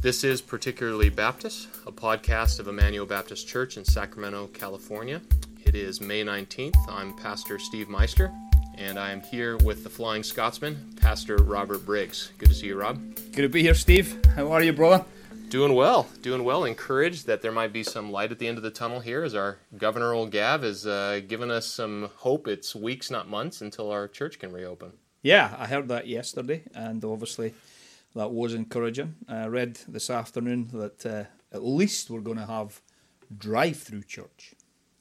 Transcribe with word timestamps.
This 0.00 0.22
is 0.22 0.40
Particularly 0.40 1.08
Baptist, 1.08 1.66
a 1.84 1.90
podcast 1.90 2.60
of 2.60 2.68
Emmanuel 2.68 3.04
Baptist 3.04 3.48
Church 3.48 3.76
in 3.76 3.84
Sacramento, 3.84 4.46
California. 4.54 5.20
It 5.64 5.74
is 5.74 6.00
May 6.00 6.24
19th. 6.24 6.76
I'm 6.88 7.12
Pastor 7.16 7.58
Steve 7.58 7.88
Meister, 7.88 8.32
and 8.76 8.96
I 8.96 9.10
am 9.10 9.20
here 9.20 9.56
with 9.56 9.82
the 9.82 9.90
Flying 9.90 10.22
Scotsman, 10.22 10.94
Pastor 11.00 11.38
Robert 11.38 11.84
Briggs. 11.84 12.30
Good 12.38 12.48
to 12.48 12.54
see 12.54 12.68
you, 12.68 12.78
Rob. 12.78 13.02
Good 13.32 13.42
to 13.42 13.48
be 13.48 13.62
here, 13.62 13.74
Steve. 13.74 14.24
How 14.36 14.52
are 14.52 14.62
you, 14.62 14.72
brother? 14.72 15.04
Doing 15.48 15.74
well, 15.74 16.06
doing 16.22 16.44
well. 16.44 16.64
Encouraged 16.64 17.26
that 17.26 17.42
there 17.42 17.50
might 17.50 17.72
be 17.72 17.82
some 17.82 18.12
light 18.12 18.30
at 18.30 18.38
the 18.38 18.46
end 18.46 18.56
of 18.56 18.62
the 18.62 18.70
tunnel 18.70 19.00
here 19.00 19.24
as 19.24 19.34
our 19.34 19.58
Governor 19.76 20.12
Old 20.12 20.30
Gav 20.30 20.62
has 20.62 20.86
uh, 20.86 21.22
given 21.26 21.50
us 21.50 21.66
some 21.66 22.10
hope. 22.18 22.46
It's 22.46 22.72
weeks, 22.72 23.10
not 23.10 23.28
months, 23.28 23.60
until 23.62 23.90
our 23.90 24.06
church 24.06 24.38
can 24.38 24.52
reopen. 24.52 24.92
Yeah, 25.22 25.56
I 25.58 25.66
heard 25.66 25.88
that 25.88 26.06
yesterday, 26.06 26.62
and 26.72 27.04
obviously 27.04 27.52
that 28.18 28.32
was 28.32 28.52
encouraging. 28.52 29.14
I 29.28 29.46
read 29.46 29.78
this 29.86 30.10
afternoon 30.10 30.70
that 30.72 31.06
uh, 31.06 31.24
at 31.54 31.64
least 31.64 32.10
we're 32.10 32.20
going 32.20 32.38
to 32.38 32.46
have 32.46 32.80
drive-through 33.36 34.02
church. 34.02 34.54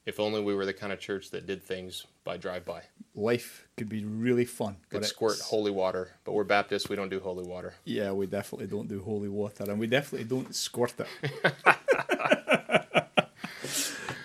If 0.06 0.20
only 0.20 0.40
we 0.40 0.54
were 0.54 0.68
the 0.68 0.74
kind 0.74 0.94
of 0.94 1.00
church 1.00 1.32
that 1.32 1.48
did 1.48 1.64
things 1.64 2.06
by 2.24 2.38
drive-by. 2.38 2.84
Life 3.16 3.68
could 3.76 3.90
be 3.90 4.06
really 4.06 4.46
fun. 4.46 4.78
Could 4.90 5.04
squirt 5.04 5.40
holy 5.40 5.72
water, 5.72 6.12
but 6.26 6.34
we're 6.34 6.44
Baptists. 6.44 6.90
We 6.90 6.96
don't 6.96 7.10
do 7.10 7.20
holy 7.20 7.44
water. 7.44 7.74
Yeah, 7.86 8.12
we 8.12 8.28
definitely 8.28 8.68
don't 8.68 8.88
do 8.88 9.02
holy 9.02 9.30
water, 9.30 9.64
and 9.64 9.80
we 9.80 9.88
definitely 9.88 10.28
don't 10.28 10.56
squirt 10.56 10.94
it. 11.00 11.08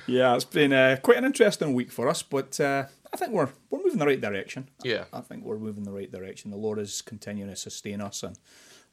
yeah, 0.06 0.34
it's 0.34 0.44
been 0.44 0.74
uh, 0.74 0.98
quite 1.02 1.16
an 1.16 1.24
interesting 1.24 1.72
week 1.72 1.90
for 1.90 2.08
us, 2.08 2.22
but 2.22 2.60
uh, 2.60 2.84
I 3.12 3.16
think 3.16 3.32
we're 3.32 3.48
we're 3.70 3.78
moving 3.78 3.92
in 3.94 3.98
the 3.98 4.06
right 4.06 4.20
direction. 4.20 4.68
Yeah, 4.84 5.04
I 5.12 5.22
think 5.22 5.44
we're 5.44 5.58
moving 5.58 5.78
in 5.78 5.90
the 5.90 5.96
right 5.96 6.12
direction. 6.12 6.50
The 6.50 6.58
Lord 6.58 6.78
is 6.78 7.00
continuing 7.00 7.50
to 7.50 7.56
sustain 7.56 8.02
us, 8.02 8.22
and 8.22 8.38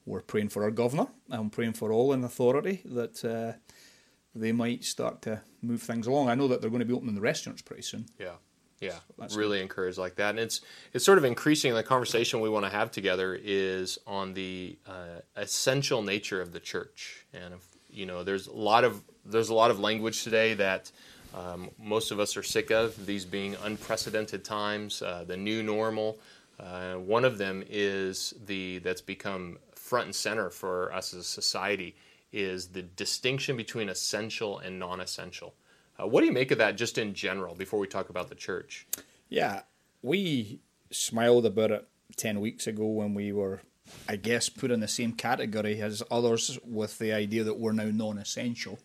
we're 0.06 0.22
praying 0.22 0.50
for 0.50 0.64
our 0.64 0.72
governor. 0.72 1.08
I'm 1.30 1.50
praying 1.50 1.74
for 1.74 1.92
all 1.92 2.14
in 2.14 2.24
authority 2.24 2.82
that 2.86 3.24
uh, 3.24 3.58
they 4.36 4.52
might 4.52 4.84
start 4.84 5.22
to 5.24 5.42
move 5.62 5.82
things 5.82 6.08
along. 6.08 6.30
I 6.30 6.36
know 6.36 6.48
that 6.48 6.62
they're 6.62 6.70
going 6.70 6.80
to 6.82 6.86
be 6.86 6.94
opening 6.94 7.16
the 7.16 7.22
restaurants 7.22 7.62
pretty 7.62 7.84
soon. 7.84 8.06
Yeah. 8.20 8.34
Yeah, 8.82 9.00
so 9.28 9.38
really 9.38 9.62
encouraged 9.62 9.98
like 9.98 10.16
that, 10.16 10.30
and 10.30 10.40
it's 10.40 10.62
it's 10.94 11.04
sort 11.04 11.18
of 11.18 11.26
increasing. 11.26 11.74
The 11.74 11.84
conversation 11.84 12.40
we 12.40 12.48
want 12.48 12.64
to 12.64 12.72
have 12.72 12.92
together 12.92 13.38
is 13.38 14.00
on 14.08 14.34
the 14.34 14.78
uh, 14.88 15.20
essential 15.36 16.02
nature 16.02 16.42
of 16.42 16.54
the 16.54 16.62
church, 16.62 17.26
and 17.34 17.56
if, 17.56 17.68
you 17.90 18.06
know, 18.06 18.24
there's 18.24 18.48
a 18.48 18.54
lot 18.54 18.86
of 18.86 19.04
there's 19.26 19.50
a 19.50 19.54
lot 19.54 19.70
of 19.70 19.82
language 19.82 20.24
today 20.24 20.54
that 20.54 20.94
um, 21.36 21.70
most 21.78 22.12
of 22.12 22.22
us 22.22 22.38
are 22.38 22.44
sick 22.44 22.72
of. 22.72 23.06
These 23.06 23.26
being 23.26 23.58
unprecedented 23.66 24.46
times, 24.46 25.02
uh, 25.02 25.26
the 25.28 25.36
new 25.36 25.62
normal. 25.62 26.18
Uh, 26.58 26.96
one 26.96 27.26
of 27.26 27.38
them 27.38 27.64
is 27.70 28.34
the 28.46 28.80
that's 28.80 29.02
become 29.02 29.58
front 29.90 30.06
and 30.06 30.16
center 30.16 30.50
for 30.50 30.94
us 30.94 31.14
as 31.14 31.20
a 31.20 31.24
society 31.42 31.96
is 32.32 32.68
the 32.68 32.84
distinction 32.84 33.58
between 33.58 33.90
essential 33.90 34.60
and 34.60 34.78
non-essential. 34.78 35.56
Uh, 36.00 36.08
what 36.08 36.22
do 36.22 36.28
you 36.28 36.32
make 36.32 36.52
of 36.52 36.60
that, 36.60 36.78
just 36.78 36.98
in 36.98 37.14
general, 37.14 37.56
before 37.56 37.80
we 37.80 37.88
talk 37.88 38.10
about 38.10 38.30
the 38.30 38.36
church? 38.36 38.88
Yeah, 39.30 39.62
we 40.02 40.60
smiled 40.92 41.46
about 41.46 41.72
it 41.72 41.88
ten 42.16 42.40
weeks 42.40 42.68
ago 42.68 42.86
when 42.86 43.14
we 43.16 43.32
were, 43.32 43.62
I 44.08 44.16
guess, 44.16 44.48
put 44.50 44.72
in 44.72 44.80
the 44.80 44.88
same 44.88 45.14
category 45.14 45.82
as 45.82 46.04
others 46.12 46.60
with 46.64 47.00
the 47.00 47.12
idea 47.12 47.44
that 47.44 47.60
we're 47.60 47.74
now 47.74 47.92
non-essential. 47.92 48.78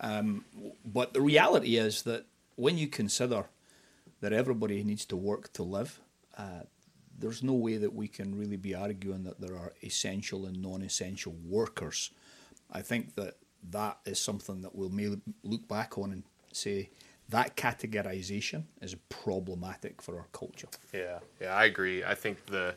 Um, 0.00 0.44
but 0.84 1.14
the 1.14 1.20
reality 1.20 1.76
is 1.76 2.02
that 2.02 2.26
when 2.56 2.76
you 2.78 2.88
consider 2.88 3.46
that 4.20 4.32
everybody 4.32 4.84
needs 4.84 5.04
to 5.06 5.16
work 5.16 5.52
to 5.54 5.62
live, 5.62 6.00
uh, 6.36 6.64
there's 7.22 7.42
no 7.42 7.52
way 7.52 7.76
that 7.76 7.94
we 7.94 8.08
can 8.08 8.36
really 8.36 8.56
be 8.56 8.74
arguing 8.74 9.22
that 9.22 9.40
there 9.40 9.56
are 9.56 9.72
essential 9.82 10.44
and 10.44 10.60
non-essential 10.60 11.34
workers. 11.48 12.10
I 12.70 12.82
think 12.82 13.14
that 13.14 13.36
that 13.70 13.98
is 14.04 14.18
something 14.18 14.60
that 14.62 14.74
we'll 14.74 14.90
may 14.90 15.08
look 15.44 15.68
back 15.68 15.96
on 15.96 16.10
and 16.10 16.24
say 16.52 16.90
that 17.28 17.56
categorization 17.56 18.64
is 18.82 18.96
problematic 19.08 20.02
for 20.02 20.18
our 20.18 20.26
culture. 20.32 20.66
Yeah, 20.92 21.20
yeah, 21.40 21.54
I 21.54 21.64
agree. 21.64 22.02
I 22.02 22.16
think 22.16 22.44
the, 22.46 22.74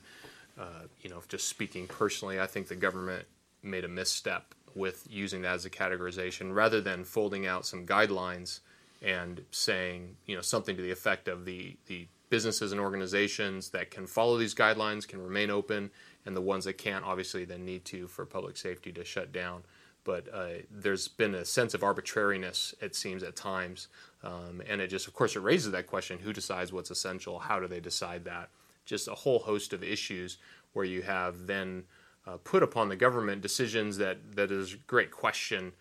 uh, 0.60 0.84
you 1.02 1.10
know, 1.10 1.22
just 1.28 1.50
speaking 1.50 1.88
personally, 1.88 2.40
I 2.40 2.46
think 2.46 2.68
the 2.68 2.76
government 2.76 3.26
made 3.64 3.84
a 3.84 3.90
misstep 3.90 4.54
with 4.76 5.08
using 5.10 5.42
that 5.42 5.56
as 5.56 5.66
a 5.66 5.72
categorization 5.72 6.54
rather 6.54 6.82
than 6.82 7.04
folding 7.04 7.48
out 7.48 7.66
some 7.66 7.86
guidelines 7.86 8.60
and 9.02 9.42
saying, 9.50 10.18
you 10.28 10.36
know, 10.36 10.42
something 10.42 10.76
to 10.76 10.84
the 10.84 10.92
effect 10.92 11.28
of 11.28 11.46
the 11.46 11.78
the 11.88 12.08
businesses 12.36 12.74
and 12.74 12.82
organizations 12.82 13.70
that 13.70 13.90
can 13.90 14.06
follow 14.06 14.38
these 14.38 14.54
guidelines 14.54 15.08
can 15.08 15.22
remain 15.22 15.50
open, 15.50 15.90
and 16.26 16.36
the 16.36 16.42
ones 16.42 16.66
that 16.66 16.78
can't 16.78 17.06
obviously 17.06 17.46
then 17.46 17.64
need 17.64 17.86
to 17.86 18.08
for 18.08 18.26
public 18.26 18.58
safety 18.58 18.92
to 18.92 19.06
shut 19.06 19.32
down. 19.32 19.64
But 20.04 20.28
uh, 20.34 20.48
there's 20.70 21.08
been 21.08 21.34
a 21.34 21.46
sense 21.46 21.74
of 21.74 21.82
arbitrariness, 21.82 22.76
it 22.82 22.94
seems, 22.94 23.24
at 23.24 23.38
times. 23.38 23.88
Um, 24.22 24.62
and 24.68 24.82
it 24.82 24.90
just, 24.90 25.08
of 25.08 25.14
course, 25.14 25.38
it 25.38 25.40
raises 25.40 25.72
that 25.72 25.88
question 25.88 26.20
who 26.20 26.34
decides 26.34 26.74
what's 26.74 26.92
essential? 26.92 27.40
How 27.40 27.58
do 27.62 27.68
they 27.70 27.80
decide 27.80 28.26
that? 28.26 28.50
Just 28.86 29.08
a 29.08 29.16
whole 29.16 29.40
host 29.40 29.72
of 29.72 29.82
issues 29.82 30.38
where 30.74 30.84
you 30.84 31.04
have 31.04 31.48
then 31.48 31.86
uh, 32.28 32.36
put 32.44 32.64
upon 32.64 32.90
the 32.90 32.98
government 32.98 33.42
decisions 33.42 33.96
that, 33.96 34.18
that 34.36 34.52
is 34.52 34.74
a 34.74 34.78
great 34.88 35.10
question, 35.10 35.72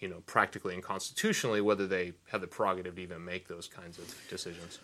you 0.00 0.08
know, 0.08 0.22
practically 0.26 0.74
and 0.74 0.82
constitutionally, 0.82 1.60
whether 1.60 1.86
they 1.86 2.14
have 2.32 2.40
the 2.40 2.48
prerogative 2.48 2.96
to 2.96 3.02
even 3.02 3.24
make 3.24 3.46
those 3.46 3.68
kinds 3.68 3.96
of 3.96 4.12
decisions. 4.28 4.80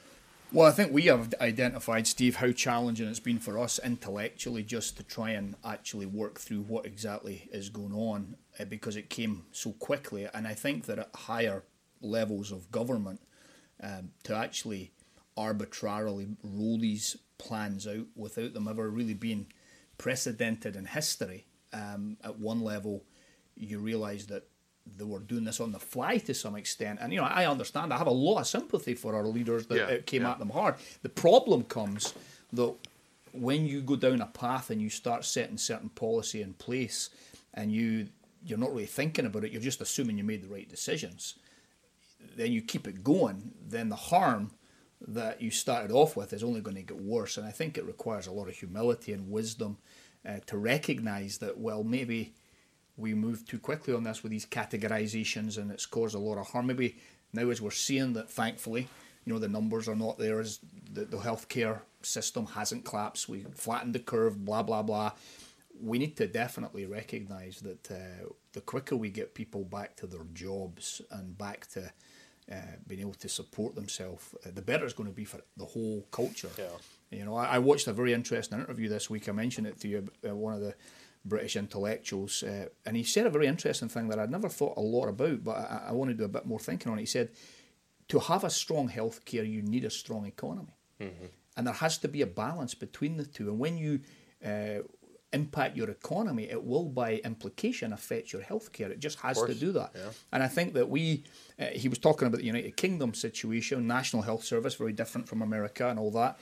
Well, 0.52 0.68
I 0.68 0.70
think 0.70 0.92
we 0.92 1.02
have 1.06 1.34
identified, 1.40 2.06
Steve, 2.06 2.36
how 2.36 2.52
challenging 2.52 3.08
it's 3.08 3.18
been 3.18 3.40
for 3.40 3.58
us 3.58 3.80
intellectually 3.82 4.62
just 4.62 4.96
to 4.96 5.02
try 5.02 5.30
and 5.30 5.56
actually 5.64 6.06
work 6.06 6.38
through 6.38 6.60
what 6.62 6.86
exactly 6.86 7.48
is 7.52 7.68
going 7.68 7.92
on 7.92 8.36
uh, 8.58 8.64
because 8.64 8.96
it 8.96 9.10
came 9.10 9.44
so 9.50 9.72
quickly. 9.72 10.28
And 10.32 10.46
I 10.46 10.54
think 10.54 10.86
that 10.86 11.00
at 11.00 11.10
higher 11.14 11.64
levels 12.00 12.52
of 12.52 12.70
government, 12.70 13.20
um, 13.82 14.12
to 14.22 14.36
actually 14.36 14.92
arbitrarily 15.36 16.28
roll 16.44 16.78
these 16.78 17.16
plans 17.38 17.86
out 17.86 18.06
without 18.14 18.54
them 18.54 18.68
ever 18.68 18.88
really 18.88 19.14
being 19.14 19.46
precedented 19.98 20.76
in 20.76 20.86
history, 20.86 21.46
um, 21.72 22.18
at 22.22 22.38
one 22.38 22.60
level, 22.60 23.02
you 23.56 23.80
realise 23.80 24.26
that 24.26 24.44
they 24.96 25.04
were 25.04 25.18
doing 25.18 25.44
this 25.44 25.60
on 25.60 25.72
the 25.72 25.78
fly 25.78 26.18
to 26.18 26.34
some 26.34 26.56
extent. 26.56 26.98
And 27.00 27.12
you 27.12 27.20
know, 27.20 27.26
I 27.26 27.46
understand. 27.46 27.92
I 27.92 27.98
have 27.98 28.06
a 28.06 28.12
lot 28.12 28.40
of 28.40 28.46
sympathy 28.46 28.94
for 28.94 29.14
our 29.14 29.26
leaders 29.26 29.66
that 29.66 29.76
yeah, 29.76 29.86
it 29.88 30.06
came 30.06 30.22
yeah. 30.22 30.32
at 30.32 30.38
them 30.38 30.50
hard. 30.50 30.76
The 31.02 31.08
problem 31.08 31.64
comes 31.64 32.14
that 32.52 32.74
when 33.32 33.66
you 33.66 33.82
go 33.82 33.96
down 33.96 34.20
a 34.20 34.26
path 34.26 34.70
and 34.70 34.80
you 34.80 34.88
start 34.88 35.24
setting 35.24 35.58
certain 35.58 35.90
policy 35.90 36.42
in 36.42 36.54
place, 36.54 37.10
and 37.54 37.72
you 37.72 38.08
you're 38.44 38.58
not 38.58 38.70
really 38.70 38.86
thinking 38.86 39.26
about 39.26 39.44
it, 39.44 39.52
you're 39.52 39.60
just 39.60 39.80
assuming 39.80 40.18
you 40.18 40.24
made 40.24 40.42
the 40.42 40.48
right 40.48 40.68
decisions. 40.68 41.34
Then 42.36 42.52
you 42.52 42.62
keep 42.62 42.86
it 42.86 43.02
going. 43.02 43.52
Then 43.66 43.88
the 43.88 43.96
harm 43.96 44.52
that 45.06 45.42
you 45.42 45.50
started 45.50 45.90
off 45.90 46.16
with 46.16 46.32
is 46.32 46.44
only 46.44 46.60
going 46.60 46.76
to 46.76 46.82
get 46.82 47.00
worse. 47.00 47.36
And 47.36 47.46
I 47.46 47.50
think 47.50 47.76
it 47.76 47.84
requires 47.84 48.26
a 48.26 48.32
lot 48.32 48.48
of 48.48 48.54
humility 48.54 49.12
and 49.12 49.30
wisdom 49.30 49.78
uh, 50.26 50.38
to 50.46 50.56
recognise 50.56 51.38
that 51.38 51.58
well 51.58 51.84
maybe 51.84 52.34
we 52.96 53.14
move 53.14 53.46
too 53.46 53.58
quickly 53.58 53.94
on 53.94 54.04
this 54.04 54.22
with 54.22 54.32
these 54.32 54.46
categorizations 54.46 55.58
and 55.58 55.70
it's 55.70 55.86
caused 55.86 56.14
a 56.14 56.18
lot 56.18 56.38
of 56.38 56.48
harm. 56.48 56.66
Maybe 56.66 56.96
now 57.32 57.48
as 57.50 57.60
we're 57.60 57.70
seeing 57.70 58.14
that 58.14 58.30
thankfully, 58.30 58.88
you 59.24 59.32
know, 59.32 59.38
the 59.38 59.48
numbers 59.48 59.88
are 59.88 59.96
not 59.96 60.18
there 60.18 60.40
as 60.40 60.60
the, 60.92 61.04
the 61.04 61.18
healthcare 61.18 61.80
system 62.02 62.46
hasn't 62.46 62.84
collapsed. 62.84 63.28
We 63.28 63.40
flattened 63.54 63.94
the 63.94 64.00
curve, 64.00 64.44
blah, 64.44 64.62
blah, 64.62 64.82
blah. 64.82 65.12
We 65.78 65.98
need 65.98 66.16
to 66.16 66.26
definitely 66.26 66.86
recognize 66.86 67.60
that 67.60 67.90
uh, 67.90 68.28
the 68.52 68.60
quicker 68.60 68.96
we 68.96 69.10
get 69.10 69.34
people 69.34 69.64
back 69.64 69.96
to 69.96 70.06
their 70.06 70.24
jobs 70.32 71.02
and 71.10 71.36
back 71.36 71.66
to 71.72 71.92
uh, 72.50 72.76
being 72.86 73.00
able 73.00 73.14
to 73.14 73.28
support 73.28 73.74
themselves, 73.74 74.34
uh, 74.46 74.50
the 74.54 74.62
better 74.62 74.84
it's 74.84 74.94
going 74.94 75.08
to 75.08 75.14
be 75.14 75.24
for 75.24 75.40
the 75.56 75.64
whole 75.64 76.06
culture. 76.12 76.48
Yeah. 76.56 77.18
You 77.18 77.24
know, 77.24 77.36
I, 77.36 77.46
I, 77.46 77.58
watched 77.58 77.88
a 77.88 77.92
very 77.92 78.12
interesting 78.12 78.60
interview 78.60 78.88
this 78.88 79.10
week. 79.10 79.28
I 79.28 79.32
mentioned 79.32 79.66
it 79.66 79.80
to 79.80 79.88
you. 79.88 80.08
Uh, 80.26 80.34
one 80.34 80.54
of 80.54 80.60
the 80.60 80.74
British 81.28 81.56
intellectuals, 81.56 82.42
uh, 82.42 82.68
and 82.84 82.96
he 82.96 83.02
said 83.02 83.26
a 83.26 83.30
very 83.30 83.46
interesting 83.46 83.88
thing 83.88 84.08
that 84.08 84.18
I'd 84.18 84.30
never 84.30 84.48
thought 84.48 84.76
a 84.76 84.80
lot 84.80 85.08
about, 85.08 85.44
but 85.44 85.56
I, 85.56 85.86
I 85.88 85.92
want 85.92 86.10
to 86.10 86.16
do 86.16 86.24
a 86.24 86.28
bit 86.28 86.46
more 86.46 86.60
thinking 86.60 86.92
on 86.92 86.98
it. 86.98 87.02
He 87.02 87.06
said, 87.06 87.30
to 88.08 88.18
have 88.20 88.44
a 88.44 88.50
strong 88.50 88.88
healthcare, 88.88 89.48
you 89.48 89.62
need 89.62 89.84
a 89.84 89.90
strong 89.90 90.26
economy, 90.26 90.76
mm-hmm. 91.00 91.26
and 91.56 91.66
there 91.66 91.74
has 91.74 91.98
to 91.98 92.08
be 92.08 92.22
a 92.22 92.26
balance 92.26 92.74
between 92.74 93.16
the 93.16 93.24
two. 93.24 93.48
And 93.48 93.58
when 93.58 93.76
you 93.76 94.00
uh, 94.44 94.82
impact 95.32 95.76
your 95.76 95.90
economy, 95.90 96.44
it 96.44 96.62
will, 96.64 96.84
by 96.84 97.16
implication, 97.24 97.92
affect 97.92 98.32
your 98.32 98.42
healthcare. 98.42 98.90
It 98.90 99.00
just 99.00 99.18
has 99.20 99.42
to 99.42 99.54
do 99.54 99.72
that. 99.72 99.90
Yeah. 99.94 100.10
And 100.32 100.42
I 100.42 100.48
think 100.48 100.74
that 100.74 100.88
we, 100.88 101.24
uh, 101.58 101.66
he 101.66 101.88
was 101.88 101.98
talking 101.98 102.28
about 102.28 102.38
the 102.38 102.46
United 102.46 102.76
Kingdom 102.76 103.12
situation, 103.12 103.86
National 103.86 104.22
Health 104.22 104.44
Service, 104.44 104.74
very 104.76 104.92
different 104.92 105.28
from 105.28 105.42
America 105.42 105.88
and 105.88 105.98
all 105.98 106.12
that. 106.12 106.38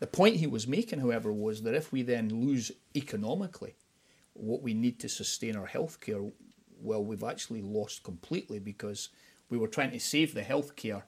The 0.00 0.08
point 0.08 0.36
he 0.36 0.48
was 0.48 0.66
making, 0.66 0.98
however, 0.98 1.32
was 1.32 1.62
that 1.62 1.74
if 1.74 1.92
we 1.92 2.02
then 2.02 2.28
lose 2.28 2.72
economically, 2.94 3.76
what 4.34 4.62
we 4.62 4.74
need 4.74 5.00
to 5.00 5.08
sustain 5.08 5.56
our 5.56 5.66
healthcare, 5.66 6.30
well, 6.80 7.04
we've 7.04 7.24
actually 7.24 7.62
lost 7.62 8.02
completely 8.02 8.58
because 8.58 9.08
we 9.48 9.58
were 9.58 9.68
trying 9.68 9.92
to 9.92 10.00
save 10.00 10.34
the 10.34 10.42
healthcare 10.42 11.02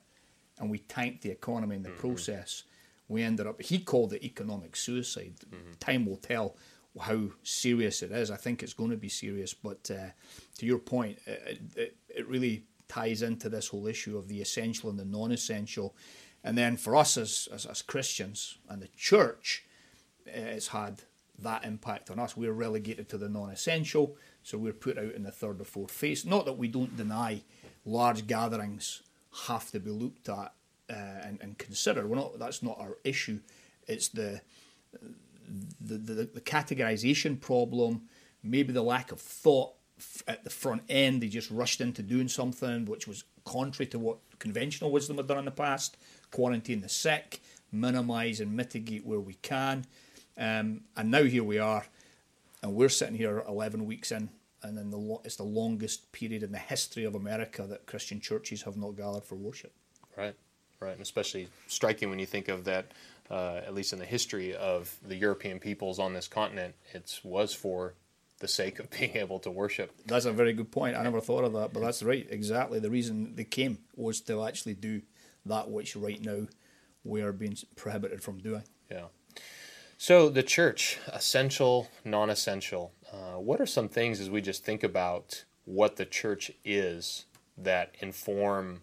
and 0.59 0.71
we 0.71 0.79
tanked 0.79 1.23
the 1.23 1.31
economy 1.31 1.77
in 1.77 1.83
the 1.83 1.91
mm-hmm. 1.91 1.99
process. 1.99 2.63
We 3.09 3.23
ended 3.23 3.47
up, 3.47 3.61
he 3.61 3.79
called 3.79 4.13
it 4.13 4.25
economic 4.25 4.75
suicide. 4.77 5.35
Mm-hmm. 5.51 5.73
Time 5.79 6.07
will 6.07 6.17
tell 6.17 6.57
how 7.01 7.29
serious 7.43 8.03
it 8.03 8.11
is. 8.11 8.31
I 8.31 8.37
think 8.37 8.63
it's 8.63 8.73
going 8.73 8.91
to 8.91 8.97
be 8.97 9.09
serious, 9.09 9.53
but 9.53 9.91
uh, 9.91 10.11
to 10.59 10.67
your 10.67 10.79
point, 10.79 11.19
it, 11.27 11.61
it, 11.77 11.97
it 12.09 12.27
really 12.27 12.65
ties 12.89 13.23
into 13.23 13.49
this 13.49 13.69
whole 13.69 13.87
issue 13.87 14.17
of 14.17 14.29
the 14.29 14.41
essential 14.41 14.89
and 14.89 14.99
the 14.99 15.05
non-essential. 15.05 15.95
And 16.43 16.57
then 16.57 16.77
for 16.77 16.97
us 16.97 17.17
as, 17.17 17.49
as, 17.53 17.67
as 17.67 17.83
Christians 17.83 18.59
and 18.69 18.81
the 18.81 18.89
church, 18.97 19.65
it's 20.25 20.69
had 20.69 21.03
that 21.39 21.65
impact 21.65 22.11
on 22.11 22.19
us. 22.19 22.37
We're 22.37 22.53
relegated 22.53 23.09
to 23.11 23.19
the 23.19 23.29
non-essential, 23.29 24.17
so 24.43 24.59
we're 24.59 24.73
put 24.73 24.99
out 24.99 25.13
in 25.13 25.23
the 25.23 25.31
third 25.31 25.61
or 25.61 25.65
fourth 25.65 25.91
phase. 25.91 26.25
Not 26.25 26.47
that 26.47 26.59
we 26.59 26.69
don't 26.69 26.97
deny 26.97 27.43
large 27.85 28.27
gatherings 28.27 29.03
have 29.47 29.71
to 29.71 29.81
be 29.81 29.91
looked 29.91 30.29
at 30.29 30.53
uh, 30.89 30.95
and, 31.25 31.39
and 31.41 31.59
considered. 31.59 32.09
We're 32.09 32.17
not. 32.17 32.39
That's 32.39 32.63
not 32.63 32.79
our 32.81 32.97
issue. 33.05 33.41
It's 33.87 34.09
the 34.09 34.41
the, 35.81 35.97
the, 35.99 36.15
the 36.25 36.41
categorization 36.41 37.41
problem, 37.41 38.03
maybe 38.43 38.73
the 38.73 38.83
lack 38.83 39.13
of 39.13 39.21
thought 39.21 39.73
at 40.27 40.45
the 40.45 40.51
front 40.51 40.83
end. 40.89 41.23
They 41.23 41.29
just 41.29 41.51
rushed 41.51 41.81
into 41.81 42.03
doing 42.03 42.29
something 42.29 42.85
which 42.85 43.07
was 43.07 43.25
contrary 43.45 43.89
to 43.91 43.99
what 43.99 44.19
conventional 44.39 44.91
wisdom 44.91 45.17
had 45.17 45.29
done 45.29 45.39
in 45.39 45.45
the 45.45 45.51
past. 45.51 45.97
Quarantine 46.31 46.81
the 46.81 46.89
sick, 46.89 47.41
minimise 47.73 48.41
and 48.41 48.55
mitigate 48.55 49.07
where 49.07 49.21
we 49.21 49.35
can. 49.35 49.87
Um, 50.39 50.83
and 50.97 51.11
now 51.11 51.25
here 51.25 51.45
we 51.45 51.59
are, 51.59 51.87
and 52.63 52.75
we're 52.75 52.89
sitting 52.89 53.15
here 53.15 53.43
11 53.49 53.87
weeks 53.87 54.13
in, 54.13 54.29
and 54.63 54.77
then 54.77 54.91
the 54.91 55.19
it's 55.25 55.37
the 55.37 55.45
longest 55.45 56.13
period 56.13 56.43
in 56.43 56.53
the 56.53 56.59
history 56.59 57.05
of 57.05 57.15
America 57.15 57.67
that 57.69 57.87
Christian 57.87 58.21
churches 58.21 58.63
have 58.63 58.77
not 58.77 58.97
gathered 58.97 59.25
for 59.25 59.37
worship. 59.37 59.73
Right, 60.17 60.35
right, 60.81 60.93
and 60.93 61.01
especially 61.01 61.49
striking 61.67 62.11
when 62.11 62.19
you 62.19 62.27
think 62.27 62.49
of 62.49 62.65
that. 62.65 62.93
Uh, 63.29 63.61
at 63.67 63.75
least 63.75 63.93
in 63.93 63.99
the 63.99 64.05
history 64.05 64.55
of 64.55 64.97
the 65.05 65.17
European 65.17 65.59
peoples 65.59 65.99
on 65.99 66.13
this 66.13 66.29
continent, 66.29 66.77
it 66.95 67.19
was 67.25 67.53
for 67.53 67.95
the 68.39 68.49
sake 68.49 68.79
of 68.79 68.91
being 68.99 69.17
able 69.17 69.39
to 69.41 69.51
worship. 69.51 69.93
That's 70.07 70.27
a 70.27 70.33
very 70.33 70.53
good 70.53 70.71
point. 70.71 70.97
I 70.97 71.03
never 71.03 71.21
thought 71.21 71.45
of 71.45 71.53
that, 71.55 71.73
but 71.73 71.81
that's 71.81 72.05
right. 72.05 72.27
Exactly. 72.31 72.79
The 72.79 72.91
reason 72.91 73.35
they 73.35 73.45
came 73.45 73.79
was 73.97 74.21
to 74.23 74.45
actually 74.45 74.75
do 74.75 75.03
that 75.45 75.71
which 75.71 75.97
right 75.97 76.23
now 76.23 76.47
we 77.05 77.23
are 77.23 77.33
being 77.33 77.57
prohibited 77.77 78.23
from 78.23 78.39
doing. 78.39 78.65
Yeah. 78.91 79.07
So, 79.99 80.29
the 80.29 80.43
church, 80.43 80.99
essential, 81.09 81.89
non 82.05 82.29
essential. 82.29 82.93
Uh, 83.11 83.41
what 83.41 83.63
are 83.63 83.67
some 83.67 83.89
things 83.89 84.21
as 84.21 84.29
we 84.29 84.43
just 84.43 84.63
think 84.63 84.85
about 84.85 85.45
what 85.65 85.97
the 85.97 86.05
church 86.05 86.51
is 86.67 87.25
that 87.57 87.95
inform 88.01 88.83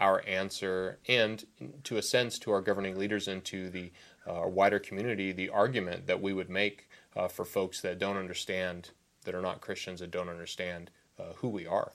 our 0.00 0.24
answer 0.26 0.98
and, 1.06 1.44
to 1.84 1.98
a 1.98 2.02
sense, 2.02 2.36
to 2.40 2.50
our 2.50 2.60
governing 2.60 2.98
leaders 2.98 3.28
and 3.28 3.44
to 3.44 3.70
the 3.70 3.92
uh, 4.26 4.48
wider 4.48 4.80
community, 4.80 5.30
the 5.30 5.50
argument 5.50 6.08
that 6.08 6.20
we 6.20 6.32
would 6.32 6.50
make 6.50 6.88
uh, 7.14 7.28
for 7.28 7.44
folks 7.44 7.80
that 7.82 8.00
don't 8.00 8.16
understand, 8.16 8.90
that 9.24 9.36
are 9.36 9.42
not 9.42 9.60
Christians, 9.60 10.00
that 10.00 10.10
don't 10.10 10.28
understand 10.28 10.90
uh, 11.16 11.34
who 11.36 11.48
we 11.48 11.64
are? 11.64 11.92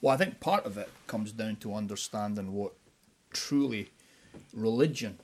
Well, 0.00 0.12
I 0.12 0.16
think 0.16 0.40
part 0.40 0.66
of 0.66 0.76
it 0.76 0.90
comes 1.06 1.30
down 1.30 1.56
to 1.56 1.74
understanding 1.74 2.54
what 2.54 2.72
truly 3.32 3.90
religion 4.52 5.20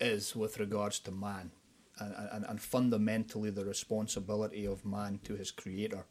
is 0.00 0.34
with 0.34 0.58
regards 0.58 0.98
to 1.00 1.12
man 1.12 1.52
and, 1.98 2.14
and, 2.32 2.44
and 2.48 2.60
fundamentally 2.60 3.50
the 3.50 3.64
responsibility 3.64 4.66
of 4.66 4.84
man 4.84 5.20
to 5.24 5.34
his 5.34 5.50
creator 5.50 6.04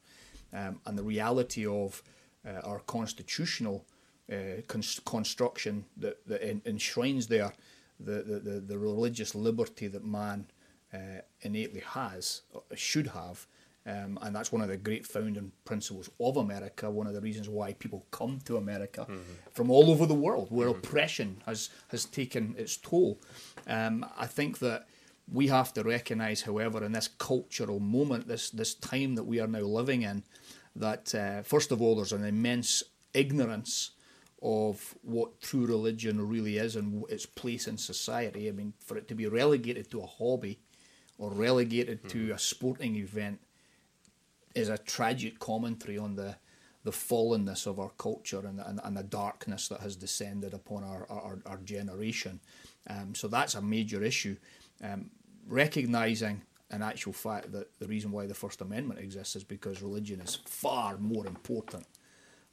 um, 0.54 0.80
and 0.86 0.98
the 0.98 1.04
reality 1.04 1.66
of 1.66 2.02
uh, 2.46 2.60
our 2.64 2.80
constitutional 2.80 3.86
uh, 4.32 4.62
construction 4.68 5.86
that, 5.98 6.26
that 6.28 6.42
enshrines 6.66 7.28
there 7.28 7.54
the, 8.00 8.24
the, 8.24 8.40
the, 8.40 8.60
the, 8.60 8.78
religious 8.78 9.36
liberty 9.36 9.88
that 9.88 10.06
man 10.06 10.46
uh, 10.94 11.22
innately 11.42 11.82
has, 11.82 12.42
uh, 12.56 12.60
should 12.76 13.08
have. 13.08 13.46
Um, 13.86 14.18
and 14.22 14.34
that's 14.34 14.52
one 14.52 14.62
of 14.62 14.70
the 14.70 14.78
great 14.78 15.06
founding 15.06 15.52
principles 15.66 16.10
of 16.20 16.38
America. 16.38 16.90
One 16.90 17.06
of 17.06 17.14
the 17.14 17.20
reasons 17.20 17.50
why 17.50 17.74
people 17.74 18.06
come 18.12 18.40
to 18.46 18.56
America 18.56 19.02
mm-hmm. 19.02 19.22
from 19.52 19.70
all 19.70 19.92
over 19.92 20.06
the 20.06 20.14
world, 20.14 20.48
where 20.52 20.70
mm-hmm. 20.70 20.80
oppression 20.80 21.42
has 21.46 21.70
has 21.90 22.06
taken 22.06 22.56
its 22.58 22.78
toll. 22.78 23.20
Um, 23.68 24.06
I 24.18 24.26
think 24.26 24.60
that 24.60 24.88
we 25.32 25.48
have 25.48 25.74
to 25.74 25.84
recognise, 25.84 26.42
however, 26.42 26.84
in 26.84 26.92
this 26.92 27.08
cultural 27.08 27.80
moment, 27.80 28.28
this 28.28 28.50
this 28.50 28.74
time 28.76 29.16
that 29.16 29.24
we 29.24 29.40
are 29.40 29.48
now 29.48 29.62
living 29.62 30.02
in, 30.02 30.24
that 30.76 31.14
uh, 31.16 31.42
first 31.44 31.72
of 31.72 31.82
all, 31.82 31.96
there's 31.96 32.14
an 32.14 32.26
immense 32.26 32.84
ignorance 33.14 33.92
of 34.42 34.96
what 35.02 35.40
true 35.40 35.66
religion 35.66 36.28
really 36.28 36.58
is 36.58 36.76
and 36.76 37.06
its 37.10 37.26
place 37.26 37.68
in 37.68 37.78
society. 37.78 38.50
I 38.50 38.52
mean, 38.52 38.74
for 38.86 38.98
it 38.98 39.08
to 39.08 39.16
be 39.16 39.28
relegated 39.28 39.90
to 39.92 40.02
a 40.02 40.06
hobby 40.06 40.60
or 41.18 41.32
relegated 41.32 42.04
mm. 42.04 42.10
to 42.10 42.32
a 42.32 42.40
sporting 42.40 42.98
event 42.98 43.40
is 44.54 44.68
a 44.68 44.78
tragic 44.78 45.40
commentary 45.40 45.98
on 45.98 46.16
the 46.16 46.36
the 46.84 46.92
fallenness 46.92 47.66
of 47.66 47.80
our 47.80 47.92
culture 47.98 48.46
and, 48.46 48.60
and, 48.60 48.82
and 48.84 48.98
the 48.98 49.04
darkness 49.04 49.70
that 49.70 49.80
has 49.80 49.96
descended 49.96 50.54
upon 50.54 50.84
our, 50.84 51.08
our, 51.10 51.40
our 51.46 51.58
generation. 51.60 52.42
Um, 52.90 53.16
so 53.16 53.30
that's 53.30 53.56
a 53.56 53.62
major 53.62 54.04
issue 54.04 54.36
um, 54.84 55.10
recognizing 55.48 56.42
an 56.70 56.82
actual 56.82 57.14
fact 57.14 57.52
that 57.52 57.80
the 57.80 57.88
reason 57.88 58.12
why 58.12 58.26
the 58.26 58.34
First 58.34 58.62
Amendment 58.62 59.00
exists 59.00 59.36
is 59.36 59.44
because 59.44 59.82
religion 59.82 60.22
is 60.22 60.36
far 60.46 60.98
more 60.98 61.26
important 61.28 61.86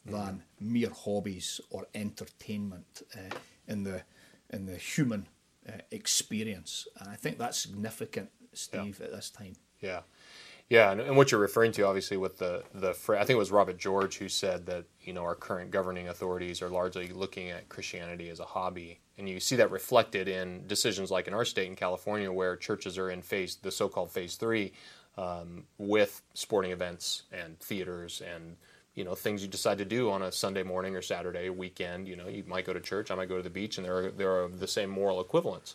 than 0.04 0.42
mm-hmm. 0.60 0.72
mere 0.72 0.90
hobbies 0.90 1.60
or 1.70 1.86
entertainment 1.94 3.02
uh, 3.14 3.34
in 3.66 3.84
the 3.84 4.02
in 4.50 4.66
the 4.66 4.76
human 4.76 5.26
uh, 5.68 5.72
experience, 5.90 6.88
and 6.98 7.08
I 7.08 7.14
think 7.14 7.38
that's 7.38 7.58
significant, 7.58 8.30
Steve, 8.52 8.98
yeah. 8.98 9.06
at 9.06 9.12
this 9.12 9.30
time. 9.30 9.54
Yeah. 9.80 10.00
Yeah, 10.70 10.92
and, 10.92 11.00
and, 11.00 11.16
what 11.16 11.32
you're 11.32 11.40
referring 11.40 11.72
to, 11.72 11.82
obviously, 11.82 12.16
with 12.16 12.38
the 12.38 12.62
the 12.72 12.90
I 12.90 13.24
think 13.24 13.30
it 13.30 13.36
was 13.36 13.50
Robert 13.50 13.76
George 13.76 14.16
who 14.18 14.28
said 14.28 14.66
that 14.66 14.84
you 15.02 15.12
know 15.12 15.22
our 15.22 15.34
current 15.34 15.72
governing 15.72 16.08
authorities 16.08 16.62
are 16.62 16.68
largely 16.68 17.08
looking 17.08 17.50
at 17.50 17.68
Christianity 17.68 18.28
as 18.30 18.38
a 18.38 18.44
hobby, 18.44 19.00
and 19.18 19.28
you 19.28 19.40
see 19.40 19.56
that 19.56 19.72
reflected 19.72 20.28
in 20.28 20.68
decisions 20.68 21.10
like 21.10 21.26
in 21.26 21.34
our 21.34 21.44
state 21.44 21.66
in 21.66 21.74
California, 21.74 22.30
where 22.30 22.56
churches 22.56 22.98
are 22.98 23.10
in 23.10 23.20
phase 23.20 23.56
the 23.56 23.72
so-called 23.72 24.12
phase 24.12 24.36
three, 24.36 24.72
um, 25.18 25.64
with 25.78 26.22
sporting 26.34 26.70
events 26.70 27.24
and 27.32 27.58
theaters 27.58 28.22
and 28.32 28.56
you 28.94 29.02
know 29.02 29.16
things 29.16 29.42
you 29.42 29.48
decide 29.48 29.78
to 29.78 29.84
do 29.84 30.08
on 30.08 30.22
a 30.22 30.30
Sunday 30.30 30.62
morning 30.62 30.94
or 30.94 31.02
Saturday 31.02 31.50
weekend. 31.50 32.06
You 32.06 32.14
know, 32.14 32.28
you 32.28 32.44
might 32.46 32.64
go 32.64 32.72
to 32.72 32.80
church, 32.80 33.10
I 33.10 33.16
might 33.16 33.28
go 33.28 33.38
to 33.38 33.42
the 33.42 33.50
beach, 33.50 33.76
and 33.76 33.84
there 33.84 33.96
are 33.96 34.10
there 34.12 34.44
are 34.44 34.48
the 34.48 34.68
same 34.68 34.88
moral 34.88 35.20
equivalents. 35.20 35.74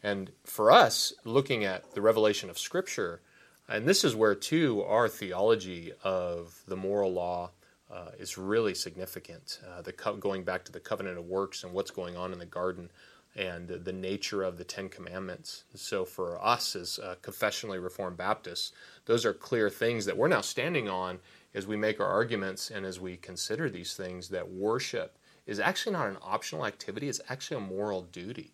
And 0.00 0.30
for 0.44 0.70
us, 0.70 1.12
looking 1.24 1.64
at 1.64 1.92
the 1.94 2.00
revelation 2.00 2.48
of 2.50 2.56
Scripture 2.56 3.20
and 3.68 3.86
this 3.86 4.04
is 4.04 4.16
where, 4.16 4.34
too, 4.34 4.82
our 4.82 5.08
theology 5.08 5.92
of 6.02 6.62
the 6.66 6.76
moral 6.76 7.12
law 7.12 7.50
uh, 7.90 8.10
is 8.18 8.38
really 8.38 8.74
significant. 8.74 9.60
Uh, 9.66 9.82
the 9.82 9.92
co- 9.92 10.16
going 10.16 10.44
back 10.44 10.64
to 10.64 10.72
the 10.72 10.80
covenant 10.80 11.18
of 11.18 11.26
works 11.26 11.64
and 11.64 11.72
what's 11.72 11.90
going 11.90 12.16
on 12.16 12.32
in 12.32 12.38
the 12.38 12.46
garden 12.46 12.90
and 13.36 13.68
the 13.68 13.92
nature 13.92 14.42
of 14.42 14.58
the 14.58 14.64
Ten 14.64 14.88
Commandments. 14.88 15.64
So, 15.74 16.04
for 16.04 16.42
us 16.44 16.74
as 16.74 16.98
uh, 16.98 17.16
confessionally 17.22 17.82
Reformed 17.82 18.16
Baptists, 18.16 18.72
those 19.06 19.24
are 19.24 19.34
clear 19.34 19.70
things 19.70 20.06
that 20.06 20.16
we're 20.16 20.28
now 20.28 20.40
standing 20.40 20.88
on 20.88 21.20
as 21.54 21.66
we 21.66 21.76
make 21.76 22.00
our 22.00 22.06
arguments 22.06 22.70
and 22.70 22.84
as 22.84 23.00
we 23.00 23.16
consider 23.16 23.70
these 23.70 23.94
things 23.94 24.28
that 24.30 24.50
worship 24.50 25.18
is 25.46 25.60
actually 25.60 25.92
not 25.92 26.08
an 26.08 26.18
optional 26.22 26.66
activity, 26.66 27.08
it's 27.08 27.20
actually 27.28 27.56
a 27.56 27.66
moral 27.66 28.02
duty. 28.02 28.52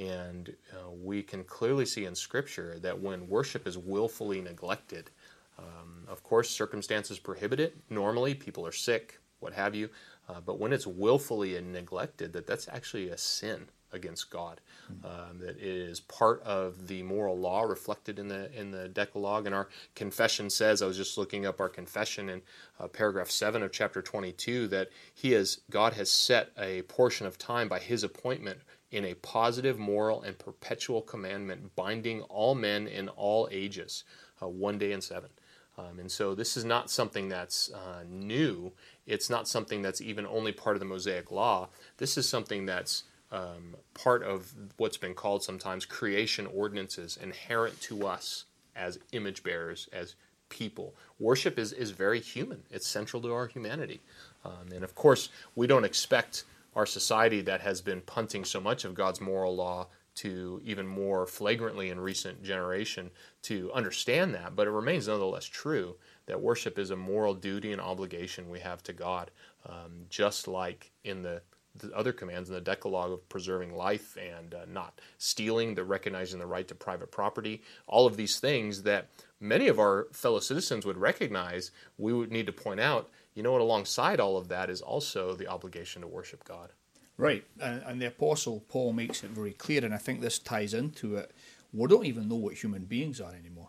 And 0.00 0.56
uh, 0.72 0.90
we 0.90 1.22
can 1.22 1.44
clearly 1.44 1.84
see 1.84 2.06
in 2.06 2.14
Scripture 2.14 2.78
that 2.80 2.98
when 2.98 3.28
worship 3.28 3.66
is 3.66 3.76
willfully 3.76 4.40
neglected, 4.40 5.10
um, 5.58 6.06
of 6.08 6.22
course, 6.22 6.48
circumstances 6.48 7.18
prohibit 7.18 7.60
it. 7.60 7.76
Normally, 7.90 8.34
people 8.34 8.66
are 8.66 8.72
sick, 8.72 9.20
what 9.40 9.52
have 9.52 9.74
you. 9.74 9.90
Uh, 10.26 10.40
but 10.40 10.58
when 10.58 10.72
it's 10.72 10.86
willfully 10.86 11.56
and 11.56 11.72
neglected, 11.72 12.32
that 12.32 12.46
that's 12.46 12.66
actually 12.68 13.10
a 13.10 13.18
sin 13.18 13.66
against 13.92 14.30
God. 14.30 14.60
Mm-hmm. 14.90 15.06
Um, 15.06 15.38
that 15.40 15.56
it 15.56 15.62
is 15.90 16.00
part 16.00 16.40
of 16.44 16.86
the 16.86 17.02
moral 17.02 17.36
law 17.36 17.62
reflected 17.62 18.18
in 18.18 18.28
the 18.28 18.50
in 18.58 18.70
the 18.70 18.88
Decalogue. 18.88 19.46
And 19.46 19.54
our 19.54 19.68
confession 19.94 20.48
says, 20.48 20.80
I 20.80 20.86
was 20.86 20.96
just 20.96 21.18
looking 21.18 21.44
up 21.44 21.60
our 21.60 21.68
confession 21.68 22.30
in 22.30 22.42
uh, 22.78 22.86
paragraph 22.86 23.30
seven 23.30 23.62
of 23.62 23.72
chapter 23.72 24.00
twenty-two, 24.00 24.68
that 24.68 24.88
He 25.12 25.32
has 25.32 25.60
God 25.68 25.92
has 25.94 26.10
set 26.10 26.52
a 26.56 26.82
portion 26.82 27.26
of 27.26 27.36
time 27.36 27.68
by 27.68 27.80
His 27.80 28.04
appointment 28.04 28.60
in 28.90 29.04
a 29.04 29.14
positive, 29.14 29.78
moral, 29.78 30.22
and 30.22 30.38
perpetual 30.38 31.02
commandment 31.02 31.74
binding 31.76 32.22
all 32.22 32.54
men 32.54 32.86
in 32.86 33.08
all 33.10 33.48
ages, 33.50 34.04
uh, 34.42 34.48
one 34.48 34.78
day 34.78 34.92
in 34.92 35.00
seven. 35.00 35.30
Um, 35.78 35.98
and 35.98 36.10
so 36.10 36.34
this 36.34 36.56
is 36.56 36.64
not 36.64 36.90
something 36.90 37.28
that's 37.28 37.70
uh, 37.72 38.04
new. 38.08 38.72
It's 39.06 39.30
not 39.30 39.48
something 39.48 39.82
that's 39.82 40.00
even 40.00 40.26
only 40.26 40.52
part 40.52 40.76
of 40.76 40.80
the 40.80 40.86
Mosaic 40.86 41.30
Law. 41.30 41.68
This 41.96 42.18
is 42.18 42.28
something 42.28 42.66
that's 42.66 43.04
um, 43.32 43.76
part 43.94 44.22
of 44.22 44.52
what's 44.76 44.96
been 44.96 45.14
called 45.14 45.42
sometimes 45.42 45.86
creation 45.86 46.46
ordinances 46.46 47.16
inherent 47.16 47.80
to 47.82 48.06
us 48.06 48.44
as 48.74 48.98
image 49.12 49.42
bearers, 49.42 49.88
as 49.92 50.16
people. 50.48 50.94
Worship 51.18 51.58
is, 51.58 51.72
is 51.72 51.92
very 51.92 52.20
human, 52.20 52.62
it's 52.70 52.86
central 52.86 53.22
to 53.22 53.32
our 53.32 53.46
humanity. 53.46 54.00
Um, 54.44 54.72
and 54.74 54.82
of 54.82 54.94
course, 54.94 55.28
we 55.54 55.66
don't 55.66 55.84
expect 55.84 56.44
our 56.74 56.86
society 56.86 57.40
that 57.42 57.60
has 57.60 57.80
been 57.80 58.00
punting 58.02 58.44
so 58.44 58.60
much 58.60 58.84
of 58.84 58.94
God's 58.94 59.20
moral 59.20 59.54
law 59.54 59.88
to 60.16 60.60
even 60.64 60.86
more 60.86 61.26
flagrantly 61.26 61.90
in 61.90 61.98
recent 61.98 62.42
generation 62.42 63.10
to 63.42 63.72
understand 63.72 64.34
that, 64.34 64.54
but 64.56 64.66
it 64.66 64.70
remains 64.70 65.08
nonetheless 65.08 65.46
true 65.46 65.96
that 66.26 66.40
worship 66.40 66.78
is 66.78 66.90
a 66.90 66.96
moral 66.96 67.34
duty 67.34 67.72
and 67.72 67.80
obligation 67.80 68.50
we 68.50 68.60
have 68.60 68.82
to 68.82 68.92
God, 68.92 69.30
um, 69.66 70.04
just 70.08 70.46
like 70.46 70.90
in 71.04 71.22
the, 71.22 71.40
the, 71.76 71.92
other 71.96 72.12
commands 72.12 72.48
in 72.48 72.54
the 72.54 72.60
Decalogue 72.60 73.12
of 73.12 73.28
preserving 73.28 73.74
life 73.74 74.16
and 74.16 74.54
uh, 74.54 74.64
not 74.68 75.00
stealing, 75.18 75.74
the 75.74 75.84
recognizing 75.84 76.38
the 76.38 76.46
right 76.46 76.68
to 76.68 76.74
private 76.74 77.10
property, 77.10 77.62
all 77.86 78.06
of 78.06 78.16
these 78.16 78.38
things 78.38 78.82
that 78.82 79.08
many 79.40 79.68
of 79.68 79.78
our 79.78 80.08
fellow 80.12 80.40
citizens 80.40 80.84
would 80.84 80.98
recognize, 80.98 81.70
we 81.98 82.12
would 82.12 82.30
need 82.30 82.46
to 82.46 82.52
point 82.52 82.80
out, 82.80 83.08
you 83.34 83.42
know 83.42 83.52
what, 83.52 83.60
alongside 83.60 84.20
all 84.20 84.36
of 84.36 84.48
that 84.48 84.70
is 84.70 84.80
also 84.80 85.34
the 85.34 85.46
obligation 85.46 86.02
to 86.02 86.08
worship 86.08 86.44
God. 86.44 86.72
Right, 87.16 87.44
and, 87.60 87.82
and 87.86 88.00
the 88.00 88.06
Apostle 88.06 88.64
Paul 88.68 88.92
makes 88.92 89.22
it 89.22 89.30
very 89.30 89.52
clear, 89.52 89.84
and 89.84 89.92
I 89.92 89.98
think 89.98 90.20
this 90.20 90.38
ties 90.38 90.72
into 90.72 91.16
it. 91.16 91.32
We 91.72 91.86
don't 91.86 92.06
even 92.06 92.28
know 92.28 92.36
what 92.36 92.54
human 92.54 92.86
beings 92.86 93.20
are 93.20 93.34
anymore 93.34 93.68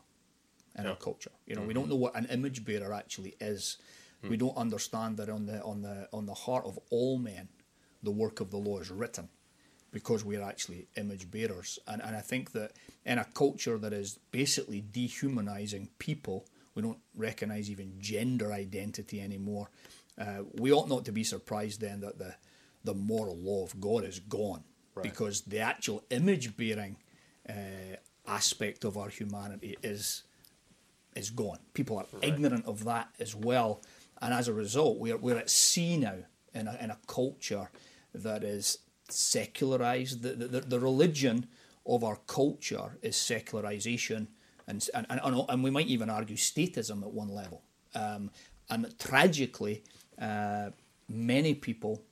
in 0.77 0.87
our 0.87 0.95
culture. 0.95 1.31
You 1.45 1.55
know, 1.55 1.61
mm-hmm. 1.61 1.67
we 1.67 1.73
don't 1.73 1.89
know 1.89 1.97
what 1.97 2.15
an 2.15 2.27
image 2.31 2.63
bearer 2.63 2.93
actually 2.93 3.35
is. 3.41 3.77
Mm. 4.23 4.29
We 4.29 4.37
don't 4.37 4.55
understand 4.55 5.17
that 5.17 5.29
on 5.29 5.45
the 5.45 5.61
on 5.63 5.81
the 5.81 6.07
on 6.13 6.25
the 6.25 6.33
heart 6.33 6.65
of 6.65 6.79
all 6.89 7.17
men, 7.17 7.49
the 8.01 8.11
work 8.11 8.39
of 8.39 8.51
the 8.51 8.57
law 8.57 8.79
is 8.79 8.89
written, 8.89 9.29
because 9.91 10.23
we 10.23 10.37
are 10.37 10.43
actually 10.43 10.87
image 10.95 11.29
bearers. 11.29 11.77
And 11.87 12.01
and 12.01 12.15
I 12.15 12.21
think 12.21 12.53
that 12.53 12.71
in 13.05 13.17
a 13.17 13.25
culture 13.25 13.77
that 13.77 13.93
is 13.93 14.19
basically 14.31 14.81
dehumanizing 14.81 15.89
people, 15.99 16.45
we 16.75 16.81
don't 16.81 16.99
recognize 17.15 17.69
even 17.69 17.93
gender 17.99 18.51
identity 18.51 19.21
anymore. 19.21 19.69
Uh, 20.17 20.43
we 20.59 20.71
ought 20.71 20.89
not 20.89 21.05
to 21.05 21.11
be 21.11 21.23
surprised 21.23 21.81
then 21.81 22.01
that 22.01 22.17
the 22.17 22.35
the 22.83 22.93
moral 22.93 23.37
law 23.37 23.63
of 23.63 23.79
God 23.79 24.03
is 24.03 24.19
gone 24.19 24.63
right. 24.95 25.03
because 25.03 25.41
the 25.41 25.59
actual 25.59 26.03
image 26.09 26.57
bearing 26.57 26.97
uh, 27.47 27.97
aspect 28.27 28.83
of 28.83 28.97
our 28.97 29.09
humanity 29.09 29.77
is 29.83 30.23
is 31.15 31.29
gone. 31.29 31.59
People 31.73 31.97
are 31.97 32.05
right. 32.13 32.23
ignorant 32.23 32.65
of 32.65 32.83
that 32.85 33.09
as 33.19 33.35
well, 33.35 33.81
and 34.21 34.33
as 34.33 34.47
a 34.47 34.53
result, 34.53 34.97
we're 34.97 35.17
we're 35.17 35.37
at 35.37 35.49
sea 35.49 35.97
now 35.97 36.15
in 36.53 36.67
a, 36.67 36.77
in 36.81 36.91
a 36.91 36.97
culture 37.07 37.69
that 38.13 38.43
is 38.43 38.79
secularized. 39.09 40.21
The, 40.21 40.33
the, 40.33 40.61
the 40.61 40.79
religion 40.79 41.47
of 41.85 42.03
our 42.03 42.17
culture 42.27 42.97
is 43.01 43.15
secularization, 43.15 44.27
and 44.71 45.07
and, 45.09 45.19
and, 45.23 45.45
and 45.49 45.63
we 45.63 45.69
might 45.69 45.87
even 45.87 46.09
argue 46.09 46.37
statism 46.37 47.01
at 47.03 47.11
one 47.11 47.29
level. 47.29 47.61
Um, 47.93 48.31
and 48.69 48.81
tragically, 48.97 49.83
uh, 50.19 50.69
many 51.09 51.53
people 51.53 52.03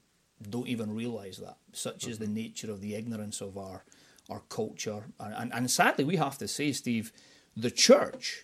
don't 0.49 0.67
even 0.67 0.93
realise 0.93 1.37
that. 1.37 1.57
Such 1.71 1.99
mm-hmm. 1.99 2.11
is 2.11 2.17
the 2.19 2.25
mm-hmm. 2.25 2.33
nature 2.33 2.71
of 2.71 2.81
the 2.81 2.95
ignorance 2.95 3.41
of 3.41 3.57
our 3.57 3.83
our 4.29 4.41
culture, 4.49 5.05
and, 5.19 5.33
and, 5.33 5.53
and 5.53 5.71
sadly, 5.71 6.03
we 6.05 6.17
have 6.17 6.37
to 6.37 6.47
say, 6.47 6.71
Steve, 6.71 7.11
the 7.57 7.71
church 7.71 8.43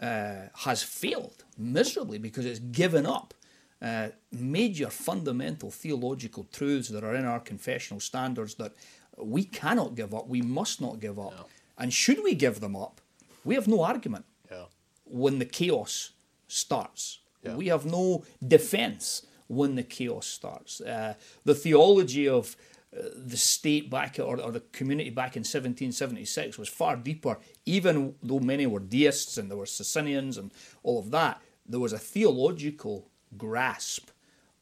uh, 0.00 0.42
has 0.58 0.84
failed 0.84 1.44
miserably 1.56 2.18
because 2.18 2.46
it's 2.46 2.60
given 2.60 3.04
up 3.04 3.34
uh, 3.82 4.08
major 4.30 4.90
fundamental 4.90 5.70
theological 5.70 6.44
truths 6.52 6.88
that 6.88 7.02
are 7.02 7.16
in 7.16 7.24
our 7.24 7.40
confessional 7.40 8.00
standards 8.00 8.54
that 8.56 8.72
we 9.16 9.44
cannot 9.44 9.96
give 9.96 10.14
up, 10.14 10.28
we 10.28 10.42
must 10.42 10.80
not 10.80 11.00
give 11.00 11.18
up. 11.18 11.34
Yeah. 11.36 11.44
And 11.78 11.92
should 11.92 12.22
we 12.22 12.34
give 12.34 12.60
them 12.60 12.76
up, 12.76 13.00
we 13.44 13.54
have 13.54 13.68
no 13.68 13.82
argument 13.82 14.24
yeah. 14.50 14.64
when 15.04 15.38
the 15.38 15.44
chaos 15.44 16.12
starts. 16.46 17.20
Yeah. 17.42 17.56
We 17.56 17.66
have 17.68 17.86
no 17.86 18.24
defense 18.46 19.26
when 19.46 19.74
the 19.74 19.82
chaos 19.82 20.26
starts. 20.26 20.80
Uh, 20.80 21.14
the 21.44 21.54
theology 21.54 22.28
of 22.28 22.56
uh, 22.96 23.02
the 23.14 23.36
state 23.36 23.90
back 23.90 24.18
or, 24.18 24.40
or, 24.40 24.50
the 24.50 24.62
community 24.72 25.10
back 25.10 25.36
in 25.36 25.40
1776 25.40 26.58
was 26.58 26.68
far 26.68 26.96
deeper, 26.96 27.38
even 27.66 28.14
though 28.22 28.40
many 28.40 28.66
were 28.66 28.80
deists 28.80 29.36
and 29.36 29.50
there 29.50 29.58
were 29.58 29.66
Socinians 29.66 30.38
and 30.38 30.50
all 30.82 30.98
of 30.98 31.10
that. 31.10 31.40
There 31.66 31.80
was 31.80 31.92
a 31.92 31.98
theological 31.98 33.08
grasp 33.36 34.08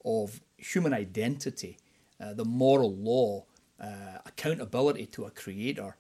of 0.04 0.40
human 0.56 0.92
identity, 0.92 1.78
uh, 2.21 2.35
the 2.35 2.45
moral 2.45 2.95
law, 2.97 3.45
uh, 3.80 4.18
accountability 4.25 5.06
to 5.06 5.25
a 5.25 5.30
creator 5.30 5.97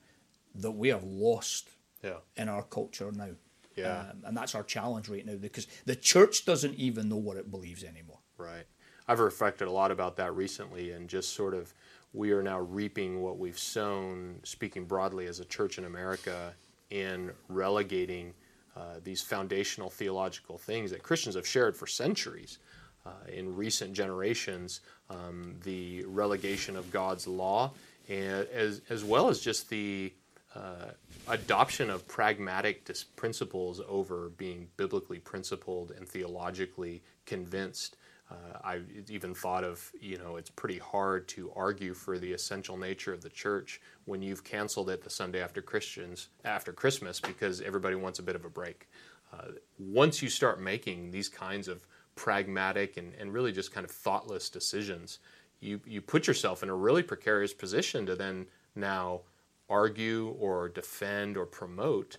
that 0.54 0.72
we 0.72 0.88
have 0.88 1.04
lost 1.04 1.68
yeah. 2.06 2.42
in 2.42 2.48
our 2.48 2.62
culture 2.62 3.10
now. 3.12 3.30
Yeah. 3.76 4.00
Um, 4.10 4.22
and 4.24 4.36
that's 4.36 4.54
our 4.54 4.62
challenge 4.62 5.08
right 5.08 5.26
now 5.26 5.36
because 5.36 5.66
the 5.84 5.96
church 5.96 6.46
doesn't 6.46 6.74
even 6.76 7.08
know 7.08 7.16
what 7.16 7.36
it 7.36 7.50
believes 7.50 7.84
anymore. 7.84 8.18
Right. 8.38 8.64
I've 9.06 9.20
reflected 9.20 9.68
a 9.68 9.70
lot 9.70 9.90
about 9.90 10.16
that 10.16 10.34
recently 10.34 10.92
and 10.92 11.08
just 11.08 11.34
sort 11.34 11.54
of 11.54 11.72
we 12.12 12.32
are 12.32 12.42
now 12.42 12.60
reaping 12.60 13.20
what 13.20 13.38
we've 13.38 13.58
sown, 13.58 14.40
speaking 14.42 14.86
broadly 14.86 15.26
as 15.26 15.40
a 15.40 15.44
church 15.44 15.76
in 15.76 15.84
America, 15.84 16.54
in 16.90 17.30
relegating 17.48 18.32
uh, 18.76 19.00
these 19.04 19.22
foundational 19.22 19.90
theological 19.90 20.56
things 20.56 20.90
that 20.90 21.02
Christians 21.02 21.34
have 21.34 21.46
shared 21.46 21.76
for 21.76 21.86
centuries. 21.86 22.58
Uh, 23.04 23.10
in 23.32 23.54
recent 23.54 23.92
generations, 23.92 24.80
um, 25.10 25.54
the 25.62 26.04
relegation 26.06 26.74
of 26.76 26.90
God's 26.90 27.28
law, 27.28 27.70
and 28.08 28.48
as, 28.48 28.82
as 28.90 29.04
well 29.04 29.28
as 29.28 29.38
just 29.38 29.70
the 29.70 30.12
uh, 30.56 30.90
adoption 31.28 31.90
of 31.90 32.06
pragmatic 32.08 32.84
dis- 32.84 33.04
principles 33.04 33.80
over 33.88 34.30
being 34.36 34.68
biblically 34.76 35.18
principled 35.18 35.90
and 35.90 36.08
theologically 36.08 37.02
convinced. 37.26 37.96
Uh, 38.30 38.58
I 38.64 38.80
even 39.08 39.34
thought 39.34 39.62
of, 39.62 39.92
you 40.00 40.18
know, 40.18 40.36
it's 40.36 40.50
pretty 40.50 40.78
hard 40.78 41.28
to 41.28 41.52
argue 41.54 41.94
for 41.94 42.18
the 42.18 42.32
essential 42.32 42.76
nature 42.76 43.12
of 43.12 43.22
the 43.22 43.28
church 43.28 43.80
when 44.04 44.22
you've 44.22 44.42
canceled 44.42 44.90
it 44.90 45.02
the 45.04 45.10
Sunday 45.10 45.40
after 45.40 45.62
Christians 45.62 46.28
after 46.44 46.72
Christmas 46.72 47.20
because 47.20 47.60
everybody 47.60 47.94
wants 47.94 48.18
a 48.18 48.22
bit 48.22 48.34
of 48.34 48.44
a 48.44 48.50
break. 48.50 48.88
Uh, 49.32 49.52
once 49.78 50.22
you 50.22 50.28
start 50.28 50.60
making 50.60 51.10
these 51.10 51.28
kinds 51.28 51.68
of 51.68 51.86
pragmatic 52.16 52.96
and, 52.96 53.12
and 53.14 53.32
really 53.32 53.52
just 53.52 53.72
kind 53.72 53.84
of 53.84 53.90
thoughtless 53.90 54.48
decisions, 54.48 55.18
you, 55.60 55.80
you 55.86 56.00
put 56.00 56.26
yourself 56.26 56.62
in 56.62 56.68
a 56.68 56.74
really 56.74 57.02
precarious 57.02 57.52
position 57.52 58.06
to 58.06 58.16
then 58.16 58.46
now 58.74 59.20
argue 59.68 60.34
or 60.38 60.68
defend 60.68 61.36
or 61.36 61.46
promote 61.46 62.18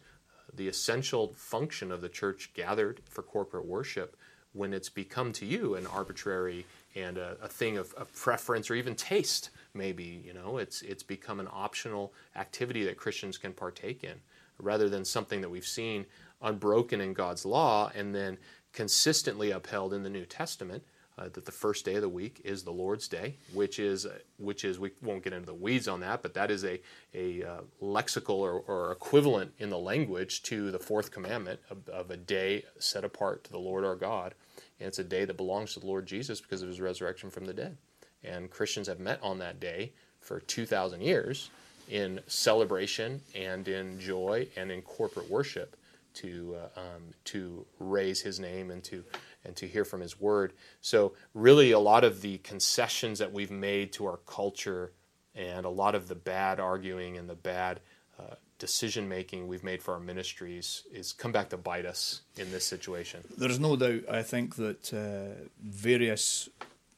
the 0.54 0.68
essential 0.68 1.34
function 1.34 1.92
of 1.92 2.02
the 2.02 2.10
church 2.10 2.52
gathered 2.54 3.02
for 3.10 3.22
corporate 3.22 3.66
worship 3.66 4.18
when 4.54 4.74
it's 4.74 4.90
become 4.90 5.32
to 5.32 5.46
you 5.46 5.76
an 5.76 5.86
arbitrary 5.88 6.66
and 6.96 7.18
a, 7.18 7.38
a 7.42 7.48
thing 7.48 7.78
of, 7.78 7.94
of, 7.94 8.12
preference 8.14 8.72
or 8.72 8.76
even 8.76 8.96
taste 8.96 9.50
maybe 9.74 10.24
you 10.26 10.34
know? 10.34 10.58
It's 10.58 10.82
it's 10.82 11.04
become 11.04 11.40
an 11.40 11.48
optional 11.52 12.14
activity 12.36 12.84
that 12.86 12.98
christians 12.98 13.38
can 13.38 13.54
partake 13.54 14.04
in 14.04 14.16
rather 14.60 14.90
than 14.90 15.06
something 15.06 15.42
that 15.42 15.50
we've 15.50 15.66
seen 15.66 16.06
unbroken 16.42 17.02
in 17.02 17.14
god's 17.14 17.46
law 17.46 17.92
and 17.96 18.16
then 18.16 18.38
consistently 18.74 19.52
upheld 19.52 19.94
in 19.94 20.04
the 20.04 20.10
new 20.10 20.26
testament 20.26 20.84
uh, 21.18 21.30
that 21.34 21.46
the 21.46 21.52
first 21.52 21.84
day 21.84 21.96
of 21.96 22.02
the 22.02 22.10
week 22.10 22.42
is 22.44 22.64
the 22.64 22.72
Lord's 22.72 23.08
Day, 23.08 23.36
which 23.54 23.80
is 23.80 24.06
which 24.38 24.64
is 24.64 24.78
we 24.78 24.92
won't 25.02 25.24
get 25.24 25.34
into 25.34 25.48
the 25.48 25.54
weeds 25.54 25.88
on 25.88 26.02
that, 26.02 26.22
but 26.22 26.34
that 26.36 26.52
is 26.52 26.64
a 26.64 26.80
a 27.14 27.44
uh, 27.44 27.62
lexical 27.82 28.36
or, 28.36 28.60
or, 28.68 28.92
equivalent 28.92 29.52
in 29.58 29.70
the 29.70 29.78
language 29.78 30.44
to 30.44 30.70
the 30.70 30.78
fourth 30.78 31.12
commandment 31.12 31.60
of, 31.72 31.90
of, 31.90 32.12
a 32.12 32.18
day 32.18 32.64
set 32.78 33.04
apart 33.04 33.44
to 33.44 33.52
the 33.52 33.58
Lord 33.58 33.84
our 33.84 33.96
God, 33.96 34.36
and 34.80 34.88
it's 34.88 35.00
a 35.00 35.04
day 35.04 35.26
that 35.26 35.38
belongs 35.38 35.74
to 35.74 35.80
the 35.80 35.88
Lord 35.88 36.06
Jesus 36.06 36.40
because 36.40 36.62
of 36.62 36.68
His 36.68 36.80
resurrection 36.80 37.32
from 37.32 37.46
the 37.46 37.54
dead. 37.54 37.78
And 38.24 38.52
Christians 38.52 38.88
have 38.88 39.00
met 39.00 39.20
on 39.24 39.40
that 39.40 39.60
day 39.60 39.94
for 40.22 40.40
two 40.42 40.66
thousand 40.66 41.02
years 41.02 41.50
in 41.90 42.20
celebration 42.28 43.22
and 43.34 43.68
in 43.68 44.00
joy 44.00 44.48
and 44.56 44.72
in 44.72 44.82
corporate 44.82 45.30
worship 45.30 45.76
to 46.14 46.56
uh, 46.76 46.80
um, 46.80 47.04
to 47.26 47.66
raise 47.80 48.22
His 48.22 48.40
name 48.40 48.70
and 48.70 48.84
to 48.86 49.04
and 49.48 49.56
to 49.56 49.68
hear 49.68 49.86
from 49.86 50.02
His 50.02 50.20
Word. 50.20 50.54
So, 50.82 51.14
really, 51.34 51.72
a 51.72 51.80
lot 51.80 52.04
of 52.04 52.22
the 52.22 52.38
concessions 52.40 53.18
that 53.20 53.32
we've 53.32 53.50
made 53.50 53.94
to 53.94 54.06
our 54.06 54.20
culture 54.28 54.92
and 55.34 55.66
a 55.66 55.70
lot 55.70 55.96
of 55.96 56.08
the 56.08 56.16
bad 56.16 56.60
arguing 56.60 57.18
and 57.18 57.30
the 57.30 57.36
bad 57.36 57.80
uh, 58.20 58.36
decision 58.60 59.08
making 59.08 59.48
we've 59.48 59.64
made 59.64 59.82
for 59.82 59.94
our 59.94 60.00
ministries 60.00 60.84
is 60.92 61.14
come 61.14 61.32
back 61.32 61.50
to 61.50 61.58
bite 61.58 61.86
us 61.86 62.22
in 62.36 62.52
this 62.52 62.66
situation. 62.66 63.24
There's 63.38 63.60
no 63.60 63.76
doubt, 63.76 64.02
I 64.12 64.24
think, 64.24 64.56
that 64.56 64.94
uh, 64.94 65.48
various 65.64 66.50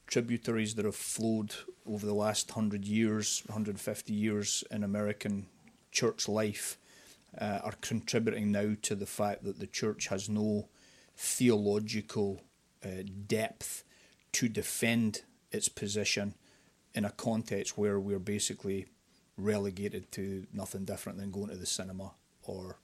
tributaries 0.08 0.76
that 0.76 0.86
have 0.86 0.96
flowed 0.96 1.54
over 1.86 2.06
the 2.06 2.14
last 2.14 2.50
100 2.50 2.86
years, 2.86 3.44
150 3.48 4.14
years 4.14 4.64
in 4.72 4.84
American 4.84 5.48
church 5.92 6.28
life 6.28 6.78
uh, 7.40 7.60
are 7.64 7.76
contributing 7.82 8.52
now 8.52 8.76
to 8.82 8.96
the 8.96 9.06
fact 9.06 9.44
that 9.44 9.60
the 9.60 9.68
church 9.68 10.08
has 10.08 10.30
no 10.30 10.70
theological 11.22 12.42
uh, 12.84 13.04
depth 13.28 13.84
to 14.32 14.48
defend 14.48 15.24
its 15.52 15.68
position 15.68 16.34
in 16.94 17.04
a 17.04 17.10
context 17.12 17.78
where 17.78 18.00
we're 18.00 18.20
basically 18.20 18.88
relegated 19.38 20.10
to 20.14 20.46
nothing 20.54 20.86
different 20.86 21.18
than 21.18 21.30
going 21.30 21.50
to 21.50 21.58
the 21.58 21.66
cinema 21.66 22.12
or 22.44 22.78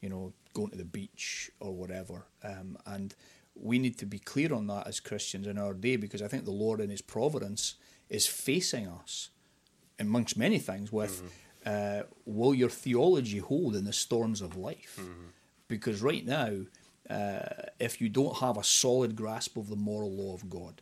you 0.00 0.08
know 0.08 0.32
going 0.54 0.70
to 0.70 0.76
the 0.76 0.84
beach 0.84 1.50
or 1.58 1.72
whatever 1.74 2.26
um, 2.44 2.78
and 2.86 3.16
we 3.54 3.80
need 3.80 3.98
to 3.98 4.06
be 4.06 4.18
clear 4.18 4.54
on 4.54 4.68
that 4.68 4.86
as 4.86 5.00
Christians 5.00 5.48
in 5.48 5.58
our 5.58 5.74
day 5.74 5.96
because 5.96 6.22
I 6.22 6.28
think 6.28 6.44
the 6.44 6.52
Lord 6.52 6.80
in 6.80 6.88
his 6.88 7.02
providence 7.02 7.74
is 8.08 8.28
facing 8.28 8.86
us 8.86 9.30
amongst 9.98 10.36
many 10.36 10.58
things 10.58 10.92
with 10.92 11.22
mm-hmm. 11.66 12.00
uh, 12.00 12.02
will 12.24 12.54
your 12.54 12.70
theology 12.70 13.38
hold 13.38 13.74
in 13.74 13.84
the 13.84 13.92
storms 13.92 14.40
of 14.40 14.56
life? 14.56 14.98
Mm-hmm. 15.00 15.26
Because 15.68 16.00
right 16.00 16.24
now, 16.24 16.62
uh, 17.10 17.66
if 17.78 18.00
you 18.00 18.08
don't 18.08 18.36
have 18.38 18.56
a 18.56 18.64
solid 18.64 19.16
grasp 19.16 19.56
of 19.56 19.68
the 19.68 19.76
moral 19.76 20.10
law 20.10 20.34
of 20.34 20.48
God, 20.48 20.80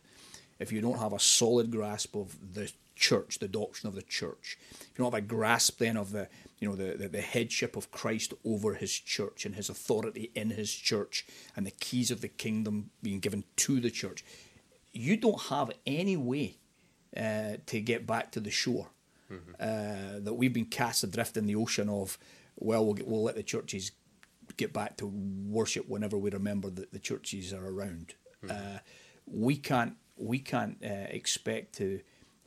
if 0.59 0.71
you 0.71 0.81
don't 0.81 0.99
have 0.99 1.13
a 1.13 1.19
solid 1.19 1.71
grasp 1.71 2.15
of 2.15 2.53
the 2.53 2.71
church, 2.95 3.39
the 3.39 3.47
doctrine 3.47 3.87
of 3.87 3.95
the 3.95 4.03
church, 4.03 4.57
if 4.71 4.91
you 4.95 5.03
don't 5.03 5.13
have 5.13 5.23
a 5.23 5.25
grasp 5.25 5.79
then 5.79 5.97
of 5.97 6.11
the 6.11 6.29
you 6.59 6.69
know 6.69 6.75
the, 6.75 6.95
the, 6.95 7.07
the 7.07 7.21
headship 7.21 7.75
of 7.75 7.91
Christ 7.91 8.33
over 8.45 8.75
his 8.75 8.93
church 8.93 9.45
and 9.45 9.55
his 9.55 9.69
authority 9.69 10.31
in 10.35 10.51
his 10.51 10.71
church 10.71 11.25
and 11.55 11.65
the 11.65 11.71
keys 11.71 12.11
of 12.11 12.21
the 12.21 12.27
kingdom 12.27 12.91
being 13.01 13.19
given 13.19 13.43
to 13.57 13.79
the 13.79 13.89
church, 13.89 14.23
you 14.93 15.17
don't 15.17 15.41
have 15.43 15.71
any 15.87 16.15
way 16.15 16.57
uh, 17.17 17.53
to 17.65 17.81
get 17.81 18.05
back 18.05 18.31
to 18.33 18.39
the 18.39 18.51
shore 18.51 18.89
mm-hmm. 19.31 19.51
uh, 19.59 20.19
that 20.19 20.35
we've 20.35 20.53
been 20.53 20.65
cast 20.65 21.03
adrift 21.03 21.35
in 21.35 21.47
the 21.47 21.55
ocean 21.55 21.89
of. 21.89 22.17
Well, 22.57 22.85
we'll, 22.85 22.93
get, 22.93 23.07
we'll 23.07 23.23
let 23.23 23.35
the 23.35 23.43
churches 23.43 23.91
get 24.61 24.73
back 24.73 24.95
to 24.97 25.07
worship 25.07 25.89
whenever 25.89 26.17
we 26.17 26.29
remember 26.29 26.69
that 26.69 26.91
the 26.91 26.99
churches 26.99 27.51
are 27.51 27.65
around. 27.65 28.13
Mm-hmm. 28.45 28.51
Uh, 28.51 28.79
we 29.25 29.55
can't 29.57 29.95
we 30.17 30.39
can't 30.39 30.77
uh, 30.83 31.07
expect 31.09 31.73
to 31.77 32.01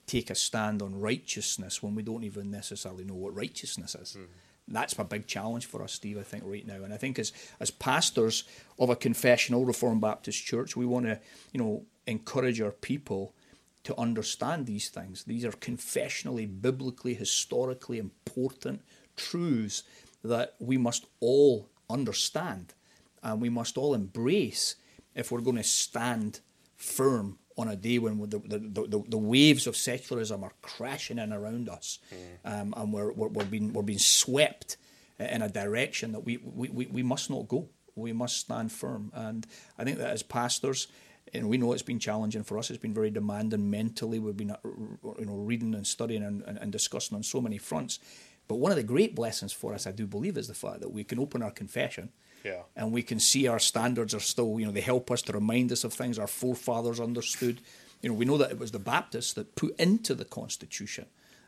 take 0.07 0.31
a 0.31 0.35
stand 0.35 0.81
on 0.81 1.01
righteousness 1.01 1.83
when 1.83 1.95
we 1.95 2.03
don't 2.03 2.25
even 2.25 2.51
necessarily 2.51 3.05
know 3.05 3.15
what 3.15 3.35
righteousness 3.35 3.97
is. 3.97 4.13
Mm-hmm. 4.13 4.25
That's 4.69 4.99
a 4.99 5.05
big 5.05 5.27
challenge 5.27 5.67
for 5.67 5.83
us, 5.83 5.93
Steve. 5.93 6.19
I 6.19 6.23
think 6.23 6.45
right 6.47 6.67
now, 6.67 6.85
and 6.85 6.95
I 6.95 6.97
think 6.97 7.19
as 7.19 7.33
as 7.59 7.71
pastors 7.71 8.45
of 8.79 8.91
a 8.91 8.97
confessional 8.97 9.65
Reformed 9.65 10.01
Baptist 10.01 10.45
church, 10.45 10.77
we 10.77 10.87
want 10.87 11.07
to 11.07 11.19
you 11.53 11.61
know 11.61 11.85
encourage 12.07 12.61
our 12.61 12.71
people 12.71 13.35
to 13.83 13.99
understand 13.99 14.67
these 14.67 14.89
things. 14.89 15.25
These 15.25 15.45
are 15.45 15.53
confessionally, 15.53 16.47
biblically, 16.47 17.15
historically 17.15 17.99
important 17.99 18.83
truths 19.17 19.83
that 20.23 20.55
we 20.59 20.79
must 20.79 21.07
all 21.21 21.69
understand 21.95 22.75
and 23.23 23.41
we 23.41 23.49
must 23.49 23.79
all 23.79 23.95
embrace 23.95 24.77
if 25.15 25.33
we're 25.33 25.41
going 25.41 25.57
to 25.57 25.63
stand 25.63 26.41
firm 26.77 27.39
on 27.57 27.69
a 27.69 27.77
day 27.77 27.99
when 27.99 28.19
the, 28.19 28.39
the, 28.39 28.59
the, 28.59 29.05
the, 29.09 29.17
waves 29.17 29.67
of 29.67 29.77
secularism 29.77 30.43
are 30.43 30.53
crashing 30.61 31.19
in 31.19 31.33
around 31.33 31.69
us 31.69 32.01
mm. 32.13 32.61
um, 32.61 32.75
and 32.77 32.93
we're, 32.93 33.13
we're, 33.13 33.29
we're, 33.29 33.45
being, 33.45 33.73
we're 33.73 33.83
being 33.83 33.99
swept 33.99 34.77
in 35.19 35.43
a 35.43 35.49
direction 35.49 36.13
that 36.13 36.21
we, 36.21 36.39
we, 36.39 36.69
we, 36.69 36.87
we 36.87 37.03
must 37.03 37.31
not 37.31 37.49
go. 37.49 37.69
We 37.95 38.13
must 38.13 38.39
stand 38.39 38.73
firm. 38.73 39.13
And 39.15 39.47
I 39.79 39.85
think 39.85 39.99
that 39.99 40.11
as 40.11 40.23
pastors, 40.23 40.89
and 41.33 41.49
we 41.49 41.57
know 41.57 41.73
it's 41.73 41.83
been 41.83 41.99
challenging 41.99 42.43
for 42.43 42.59
us. 42.59 42.71
It's 42.71 42.81
been 42.81 42.95
very 42.95 43.11
demanding 43.11 43.71
mentally. 43.71 44.19
We've 44.19 44.37
been, 44.37 44.51
uh, 44.51 44.57
you 44.65 45.27
know, 45.27 45.37
reading 45.37 45.75
and 45.75 45.87
studying 45.87 46.23
and, 46.23 46.43
and, 46.43 46.59
and, 46.59 46.71
discussing 46.71 47.17
on 47.17 47.23
so 47.23 47.41
many 47.41 47.59
fronts. 47.59 47.99
But 48.47 48.57
one 48.57 48.73
of 48.73 48.77
the 48.77 48.83
great 48.83 49.15
blessings 49.15 49.53
for 49.53 49.73
us, 49.73 49.87
I 49.87 49.93
do 49.93 50.07
believe, 50.07 50.37
is 50.37 50.49
the 50.49 50.55
fact 50.55 50.81
that 50.81 50.93
we 50.93 51.05
can 51.05 51.19
open 51.19 51.43
our 51.43 51.51
confession 51.51 52.11
yeah. 52.45 52.63
And 52.77 52.93
we 52.93 53.03
can 53.03 53.19
see 53.19 53.49
our 53.49 53.59
standards 53.59 54.15
are 54.15 54.21
still, 54.21 54.61
you 54.61 54.67
know, 54.67 54.73
they 54.73 54.83
help 54.83 55.11
us 55.11 55.23
to 55.23 55.33
remind 55.33 55.73
us 55.73 55.83
of 55.83 55.95
things 55.95 56.19
our 56.19 56.27
forefathers 56.27 57.01
understood. 57.01 57.61
You 58.03 58.11
know, 58.11 58.15
we 58.15 58.27
know 58.27 58.37
that 58.37 58.51
it 58.51 58.59
was 58.59 58.71
the 58.71 58.79
Baptists 58.79 59.33
that 59.33 59.57
put 59.57 59.75
into 59.81 60.15
the 60.15 60.27
Constitution 60.27 61.07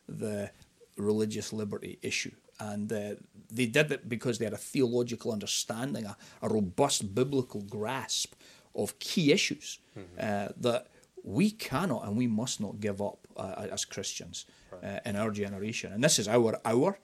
the 0.08 0.50
religious 0.96 1.52
liberty 1.52 1.98
issue. 2.00 2.32
And 2.58 2.90
uh, 2.90 3.16
they 3.50 3.66
did 3.66 3.92
it 3.92 4.08
because 4.08 4.38
they 4.38 4.46
had 4.46 4.54
a 4.54 4.58
theological 4.58 5.32
understanding, 5.32 6.06
a, 6.06 6.16
a 6.40 6.48
robust 6.48 7.14
biblical 7.14 7.60
grasp 7.60 8.34
of 8.74 8.98
key 8.98 9.32
issues 9.32 9.78
mm-hmm. 9.98 10.18
uh, 10.18 10.52
that 10.56 10.86
we 11.22 11.50
cannot 11.50 12.06
and 12.06 12.16
we 12.16 12.26
must 12.26 12.60
not 12.60 12.80
give 12.80 13.02
up 13.02 13.25
uh, 13.38 13.68
as 13.70 13.84
Christians 13.84 14.46
right. 14.70 14.84
Uh, 14.84 15.00
in 15.04 15.16
our 15.16 15.30
generation. 15.30 15.92
And 15.92 16.02
this 16.02 16.18
is 16.18 16.28
our 16.28 16.58
hour. 16.64 16.98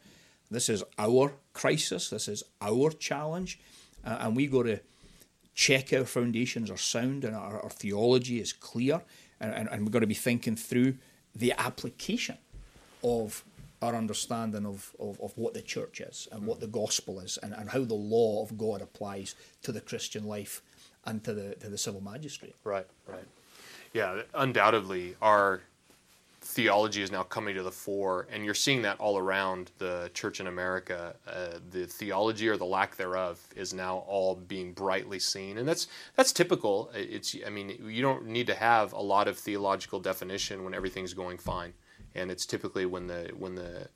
This 0.51 0.69
is 0.69 0.85
our 0.99 1.33
crisis. 1.53 2.11
This 2.11 2.29
is 2.29 2.43
our 2.61 2.91
challenge 2.91 3.59
uh, 4.05 4.19
and 4.21 4.37
we 4.37 4.47
got 4.47 4.65
to 4.65 4.81
check 5.55 5.93
our 5.93 6.05
foundations 6.05 6.71
are 6.71 6.77
sound 6.77 7.25
and 7.25 7.37
our, 7.37 7.61
our 7.61 7.71
theology 7.71 8.41
is 8.41 8.53
clear, 8.53 9.03
and, 9.41 9.55
and, 9.55 9.69
and 9.69 9.83
we've 9.83 9.93
got 9.93 10.01
to 10.01 10.07
be 10.07 10.15
thinking 10.15 10.57
through 10.57 10.97
the 11.35 11.53
application 11.53 12.39
of 13.05 13.45
our 13.81 13.95
understanding 13.95 14.65
of, 14.65 14.95
of, 15.01 15.21
of 15.21 15.37
what 15.37 15.55
the 15.55 15.63
church 15.63 16.01
is 16.01 16.29
and 16.31 16.47
what 16.47 16.61
the 16.61 16.67
gospel 16.67 17.19
is 17.19 17.39
and, 17.43 17.53
and 17.53 17.71
how 17.71 17.85
the 17.85 17.95
law 17.95 18.43
of 18.43 18.57
God 18.57 18.81
applies 18.81 19.35
to 19.63 19.73
the 19.73 19.81
Christian 19.81 20.25
life 20.25 20.63
and 21.05 21.25
to 21.25 21.35
the 21.35 21.57
to 21.57 21.69
the 21.69 21.79
civil 21.79 22.01
magistrate. 22.01 22.55
Right, 22.63 22.87
right. 23.09 23.25
Yeah, 23.93 24.23
undoubtedly 24.35 25.17
our 25.21 25.63
theology 26.43 27.03
is 27.03 27.13
now 27.13 27.23
coming 27.23 27.55
to 27.55 27.63
the 27.63 27.71
fore, 27.71 28.27
and 28.31 28.45
you're 28.45 28.55
seeing 28.55 28.83
that 28.83 28.99
all 28.99 29.17
around 29.17 29.71
the 29.79 30.11
church 30.13 30.41
in 30.41 30.49
America. 30.49 31.15
Uh, 31.27 31.59
the 31.71 31.87
theology 31.87 32.49
or 32.49 32.57
the 32.57 32.65
lack 32.65 32.97
thereof 32.97 33.41
is 33.57 33.73
now 33.73 33.99
all 34.09 34.35
being 34.35 34.73
brightly 34.73 35.19
seen, 35.19 35.59
and 35.59 35.67
that's 35.67 35.87
that's 36.17 36.33
typical. 36.33 36.91
It's 36.95 37.37
I 37.47 37.51
mean 37.51 37.79
you 37.87 38.03
don't 38.03 38.27
need 38.27 38.47
to 38.49 38.55
have 38.55 38.93
a 38.93 39.01
lot 39.01 39.29
of 39.29 39.39
theological 39.39 40.01
definition 40.01 40.65
when 40.65 40.75
everything's 40.75 41.15
going 41.15 41.39
fine, 41.39 41.73
and 42.15 42.31
it's 42.31 42.45
typically 42.45 42.87
when 42.87 43.07
the 43.07 43.31
when 43.39 43.55
the 43.55 43.89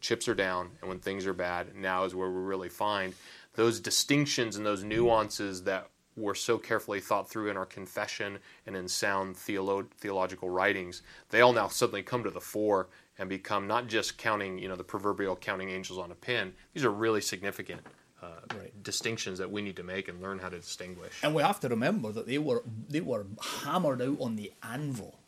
chips 0.00 0.28
are 0.28 0.34
down 0.34 0.70
and 0.80 0.88
when 0.88 0.98
things 0.98 1.26
are 1.26 1.32
bad. 1.32 1.74
Now 1.74 2.04
is 2.04 2.14
where 2.14 2.30
we 2.30 2.40
really 2.40 2.68
find 2.68 3.14
those 3.54 3.80
distinctions 3.80 4.56
and 4.56 4.66
those 4.66 4.84
nuances 4.84 5.62
that 5.62 5.88
were 6.16 6.34
so 6.34 6.58
carefully 6.58 7.00
thought 7.00 7.28
through 7.28 7.50
in 7.50 7.56
our 7.56 7.66
confession 7.66 8.38
and 8.66 8.76
in 8.76 8.88
sound 8.88 9.36
theolo- 9.36 9.90
theological 9.98 10.48
writings, 10.48 11.02
they 11.30 11.40
all 11.40 11.52
now 11.52 11.68
suddenly 11.68 12.02
come 12.02 12.22
to 12.24 12.30
the 12.30 12.40
fore 12.40 12.88
and 13.18 13.28
become 13.28 13.66
not 13.66 13.86
just 13.86 14.18
counting, 14.18 14.58
you 14.58 14.68
know, 14.68 14.76
the 14.76 14.84
proverbial 14.84 15.36
counting 15.36 15.70
angels 15.70 15.98
on 15.98 16.10
a 16.10 16.14
pin. 16.14 16.52
These 16.72 16.84
are 16.84 16.90
really 16.90 17.20
significant 17.20 17.80
uh, 18.22 18.26
right. 18.56 18.82
distinctions 18.82 19.38
that 19.38 19.50
we 19.50 19.62
need 19.62 19.76
to 19.76 19.82
make 19.82 20.08
and 20.08 20.20
learn 20.22 20.38
how 20.38 20.48
to 20.48 20.58
distinguish. 20.58 21.12
And 21.22 21.34
we 21.34 21.42
have 21.42 21.60
to 21.60 21.68
remember 21.68 22.12
that 22.12 22.26
they 22.26 22.38
were 22.38 22.62
they 22.88 23.00
were 23.00 23.26
hammered 23.62 24.02
out 24.02 24.20
on 24.20 24.36
the 24.36 24.52
anvil 24.62 25.18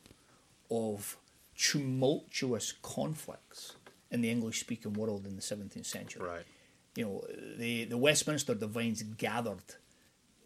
of 0.71 1.17
tumultuous 1.57 2.73
conflicts 2.83 3.77
in 4.11 4.21
the 4.21 4.31
English 4.31 4.61
speaking 4.61 4.93
world 4.93 5.27
in 5.27 5.37
the 5.37 5.43
17th 5.43 5.87
century. 5.87 6.23
Right. 6.23 6.45
You 6.95 7.05
know, 7.05 7.25
the, 7.59 7.85
the 7.85 7.99
Westminster 7.99 8.55
divines 8.55 9.03
gathered 9.03 9.75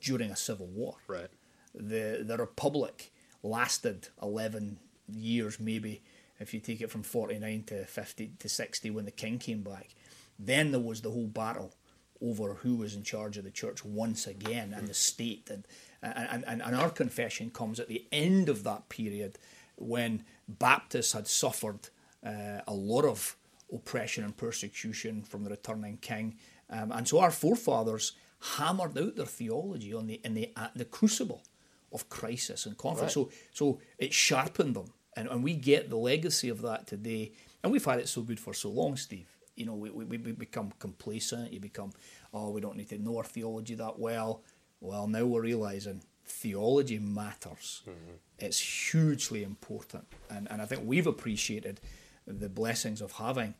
during 0.00 0.30
a 0.30 0.36
civil 0.36 0.66
war. 0.66 0.96
Right. 1.06 1.30
The 1.74 2.24
the 2.26 2.36
Republic 2.36 3.12
lasted 3.42 4.08
eleven 4.22 4.78
years, 5.08 5.60
maybe 5.60 6.02
if 6.38 6.54
you 6.54 6.60
take 6.60 6.80
it 6.80 6.90
from 6.90 7.02
forty 7.02 7.38
nine 7.38 7.64
to 7.64 7.84
fifty 7.84 8.32
to 8.38 8.48
sixty 8.48 8.90
when 8.90 9.04
the 9.04 9.10
king 9.10 9.38
came 9.38 9.62
back. 9.62 9.94
Then 10.38 10.70
there 10.70 10.80
was 10.80 11.02
the 11.02 11.10
whole 11.10 11.26
battle 11.26 11.74
over 12.22 12.54
who 12.54 12.76
was 12.76 12.94
in 12.94 13.02
charge 13.02 13.38
of 13.38 13.44
the 13.44 13.50
church 13.50 13.84
once 13.84 14.26
again 14.26 14.74
and 14.76 14.86
the 14.88 14.94
state 14.94 15.48
and 15.50 15.66
and, 16.02 16.44
and, 16.46 16.62
and 16.62 16.74
our 16.74 16.90
confession 16.90 17.50
comes 17.50 17.78
at 17.78 17.88
the 17.88 18.06
end 18.10 18.48
of 18.48 18.64
that 18.64 18.88
period 18.88 19.38
when 19.76 20.24
Baptists 20.48 21.12
had 21.12 21.26
suffered 21.26 21.88
uh, 22.24 22.60
a 22.66 22.72
lot 22.72 23.04
of 23.04 23.36
oppression 23.72 24.24
and 24.24 24.36
persecution 24.36 25.22
from 25.22 25.44
the 25.44 25.50
returning 25.50 25.98
king. 25.98 26.36
Um, 26.70 26.90
and 26.92 27.06
so 27.06 27.18
our 27.20 27.30
forefathers 27.30 28.12
hammered 28.40 28.96
out 28.98 29.16
their 29.16 29.26
theology 29.26 29.92
on 29.94 30.06
the 30.06 30.20
in 30.24 30.34
the 30.34 30.52
the 30.74 30.84
crucible 30.84 31.42
of 31.92 32.08
crisis 32.08 32.66
and 32.66 32.76
conflict. 32.78 33.02
Right. 33.02 33.12
So 33.12 33.30
so 33.52 33.80
it 33.98 34.12
sharpened 34.12 34.76
them, 34.76 34.92
and, 35.16 35.28
and 35.28 35.42
we 35.42 35.54
get 35.54 35.90
the 35.90 35.96
legacy 35.96 36.48
of 36.48 36.62
that 36.62 36.86
today. 36.86 37.32
And 37.62 37.72
we've 37.72 37.84
had 37.84 38.00
it 38.00 38.08
so 38.08 38.22
good 38.22 38.40
for 38.40 38.54
so 38.54 38.70
long, 38.70 38.96
Steve. 38.96 39.28
You 39.54 39.66
know, 39.66 39.74
we, 39.74 39.90
we, 39.90 40.04
we 40.04 40.32
become 40.32 40.72
complacent. 40.78 41.52
You 41.52 41.60
become, 41.60 41.92
oh, 42.32 42.48
we 42.48 42.62
don't 42.62 42.76
need 42.76 42.88
to 42.88 42.98
know 42.98 43.18
our 43.18 43.24
theology 43.24 43.74
that 43.74 43.98
well. 43.98 44.42
Well, 44.80 45.06
now 45.06 45.26
we're 45.26 45.42
realizing 45.42 46.00
theology 46.24 46.98
matters. 46.98 47.82
Mm-hmm. 47.82 48.14
It's 48.38 48.90
hugely 48.90 49.42
important, 49.42 50.06
and 50.30 50.50
and 50.50 50.62
I 50.62 50.66
think 50.66 50.82
we've 50.86 51.06
appreciated 51.06 51.80
the 52.26 52.48
blessings 52.48 53.02
of 53.02 53.12
having 53.12 53.54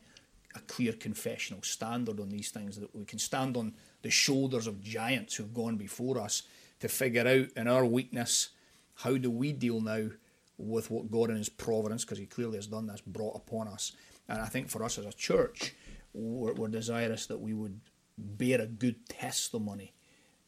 a 0.55 0.59
clear 0.61 0.93
confessional 0.93 1.61
standard 1.63 2.19
on 2.19 2.29
these 2.29 2.49
things 2.49 2.77
that 2.77 2.95
we 2.95 3.05
can 3.05 3.19
stand 3.19 3.55
on 3.55 3.73
the 4.01 4.09
shoulders 4.09 4.67
of 4.67 4.81
giants 4.81 5.35
who've 5.35 5.53
gone 5.53 5.77
before 5.77 6.19
us 6.19 6.43
to 6.79 6.87
figure 6.87 7.27
out 7.27 7.47
in 7.55 7.67
our 7.67 7.85
weakness 7.85 8.49
how 8.95 9.17
do 9.17 9.31
we 9.31 9.53
deal 9.53 9.81
now 9.81 10.09
with 10.57 10.91
what 10.91 11.09
God 11.09 11.29
in 11.29 11.37
His 11.37 11.49
providence, 11.49 12.03
because 12.03 12.17
He 12.17 12.25
clearly 12.25 12.57
has 12.57 12.67
done 12.67 12.87
this, 12.87 13.01
brought 13.01 13.35
upon 13.35 13.67
us. 13.67 13.93
And 14.27 14.39
I 14.39 14.45
think 14.45 14.69
for 14.69 14.83
us 14.83 14.97
as 14.97 15.05
a 15.05 15.13
church, 15.13 15.73
we're, 16.13 16.53
we're 16.53 16.67
desirous 16.67 17.25
that 17.27 17.39
we 17.39 17.53
would 17.53 17.79
bear 18.17 18.61
a 18.61 18.67
good 18.67 19.07
testimony 19.07 19.93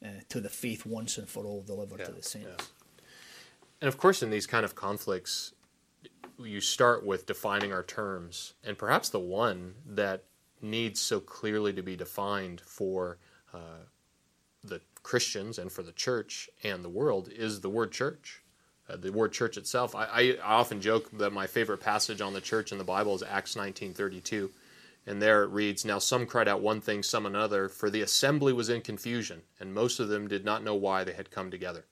uh, 0.04 0.10
to 0.30 0.40
the 0.40 0.50
faith 0.50 0.86
once 0.86 1.18
and 1.18 1.28
for 1.30 1.46
all 1.46 1.62
delivered 1.62 2.00
yeah, 2.00 2.06
to 2.06 2.12
the 2.12 2.24
saints. 2.24 2.48
Yeah. 2.60 2.66
And 3.82 3.88
of 3.88 3.98
course, 3.98 4.22
in 4.22 4.30
these 4.30 4.48
kind 4.48 4.66
of 4.66 4.76
conflicts, 4.76 5.54
you 6.40 6.62
start 6.62 7.06
with 7.06 7.26
defining 7.26 7.72
our 7.72 7.84
terms, 7.84 8.54
and 8.64 8.78
perhaps 8.78 9.10
the 9.10 9.20
one 9.20 9.76
that 9.86 10.24
needs 10.62 11.00
so 11.00 11.20
clearly 11.20 11.74
to 11.74 11.84
be 11.84 11.96
defined 11.96 12.62
for 12.62 13.18
uh, 13.54 13.86
the 14.64 14.82
Christians 15.04 15.58
and 15.58 15.72
for 15.72 15.84
the 15.84 15.92
church 15.92 16.50
and 16.64 16.84
the 16.84 16.90
world 16.90 17.30
is 17.30 17.62
the 17.62 17.70
word 17.70 17.92
church. 17.92 18.42
Uh, 18.90 18.98
the 18.98 19.12
word 19.12 19.32
church 19.32 19.58
itself. 19.58 19.96
I, 19.96 20.06
I, 20.06 20.38
often 20.44 20.82
joke 20.82 21.10
that 21.18 21.32
my 21.32 21.48
favorite 21.48 21.80
passage 21.80 22.20
on 22.20 22.34
the 22.34 22.42
church 22.42 22.72
in 22.72 22.78
the 22.78 22.84
Bible 22.84 23.16
is 23.16 23.24
Acts 23.24 23.56
19:32. 23.56 24.50
And 25.06 25.22
there 25.22 25.44
it 25.44 25.52
reads 25.52 25.86
Now 25.86 26.00
some 26.00 26.26
cried 26.26 26.48
out 26.48 26.62
one 26.62 26.82
thing, 26.82 27.04
some 27.04 27.26
another, 27.26 27.70
for 27.70 27.90
the 27.90 28.02
assembly 28.02 28.52
was 28.52 28.70
in 28.70 28.82
confusion, 28.82 29.44
and 29.60 29.74
most 29.74 30.00
of 30.00 30.10
them 30.10 30.28
did 30.28 30.44
not 30.44 30.64
know 30.64 30.76
why 30.76 31.04
they 31.04 31.14
had 31.14 31.32
come 31.32 31.50
together. 31.50 31.86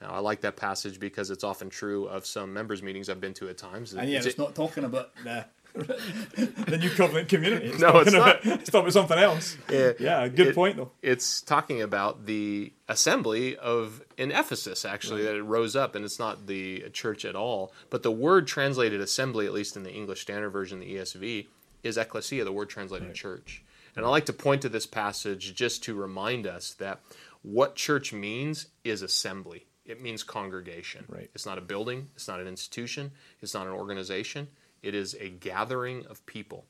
Now, 0.00 0.10
I 0.10 0.18
like 0.20 0.42
that 0.42 0.56
passage 0.56 1.00
because 1.00 1.30
it's 1.30 1.42
often 1.42 1.70
true 1.70 2.06
of 2.06 2.24
some 2.24 2.52
members' 2.52 2.82
meetings 2.82 3.08
I've 3.08 3.20
been 3.20 3.34
to 3.34 3.48
at 3.48 3.58
times. 3.58 3.94
And 3.94 4.08
yeah, 4.08 4.18
it's, 4.18 4.26
it's 4.26 4.38
not 4.38 4.54
talking 4.54 4.84
about 4.84 5.10
the, 5.24 5.44
the 5.74 6.78
new 6.78 6.90
covenant 6.90 7.28
community. 7.28 7.66
It's 7.72 7.80
no, 7.80 7.98
it's 7.98 8.14
about, 8.14 8.44
not. 8.44 8.60
It's 8.60 8.70
talking 8.70 8.82
about 8.82 8.92
something 8.92 9.18
else. 9.18 9.56
Yeah, 9.68 9.92
yeah 9.98 10.28
good 10.28 10.48
it, 10.48 10.54
point, 10.54 10.76
though. 10.76 10.92
It's 11.02 11.40
talking 11.40 11.82
about 11.82 12.26
the 12.26 12.72
assembly 12.88 13.56
of 13.56 14.02
in 14.16 14.30
Ephesus, 14.30 14.84
actually, 14.84 15.22
right. 15.22 15.32
that 15.32 15.36
it 15.36 15.42
rose 15.42 15.74
up, 15.74 15.94
and 15.96 16.04
it's 16.04 16.18
not 16.18 16.46
the 16.46 16.88
church 16.92 17.24
at 17.24 17.34
all. 17.34 17.72
But 17.90 18.04
the 18.04 18.12
word 18.12 18.46
translated 18.46 19.00
assembly, 19.00 19.46
at 19.46 19.52
least 19.52 19.76
in 19.76 19.82
the 19.82 19.92
English 19.92 20.22
Standard 20.22 20.50
Version, 20.50 20.78
the 20.80 20.94
ESV, 20.94 21.46
is 21.82 21.96
ecclesia, 21.96 22.44
the 22.44 22.52
word 22.52 22.68
translated 22.68 23.08
right. 23.08 23.16
church. 23.16 23.62
And 23.96 24.06
I 24.06 24.08
like 24.10 24.26
to 24.26 24.32
point 24.32 24.62
to 24.62 24.68
this 24.68 24.86
passage 24.86 25.54
just 25.54 25.82
to 25.84 25.94
remind 25.94 26.46
us 26.46 26.72
that 26.74 27.00
what 27.42 27.74
church 27.74 28.12
means 28.12 28.66
is 28.84 29.02
assembly. 29.02 29.66
It 29.88 30.00
means 30.00 30.22
congregation. 30.22 31.04
Right. 31.08 31.30
It's 31.34 31.46
not 31.46 31.58
a 31.58 31.62
building, 31.62 32.08
it's 32.14 32.28
not 32.28 32.40
an 32.40 32.46
institution, 32.46 33.10
it's 33.40 33.54
not 33.54 33.66
an 33.66 33.72
organization. 33.72 34.48
It 34.82 34.94
is 34.94 35.16
a 35.18 35.28
gathering 35.28 36.06
of 36.06 36.24
people. 36.26 36.64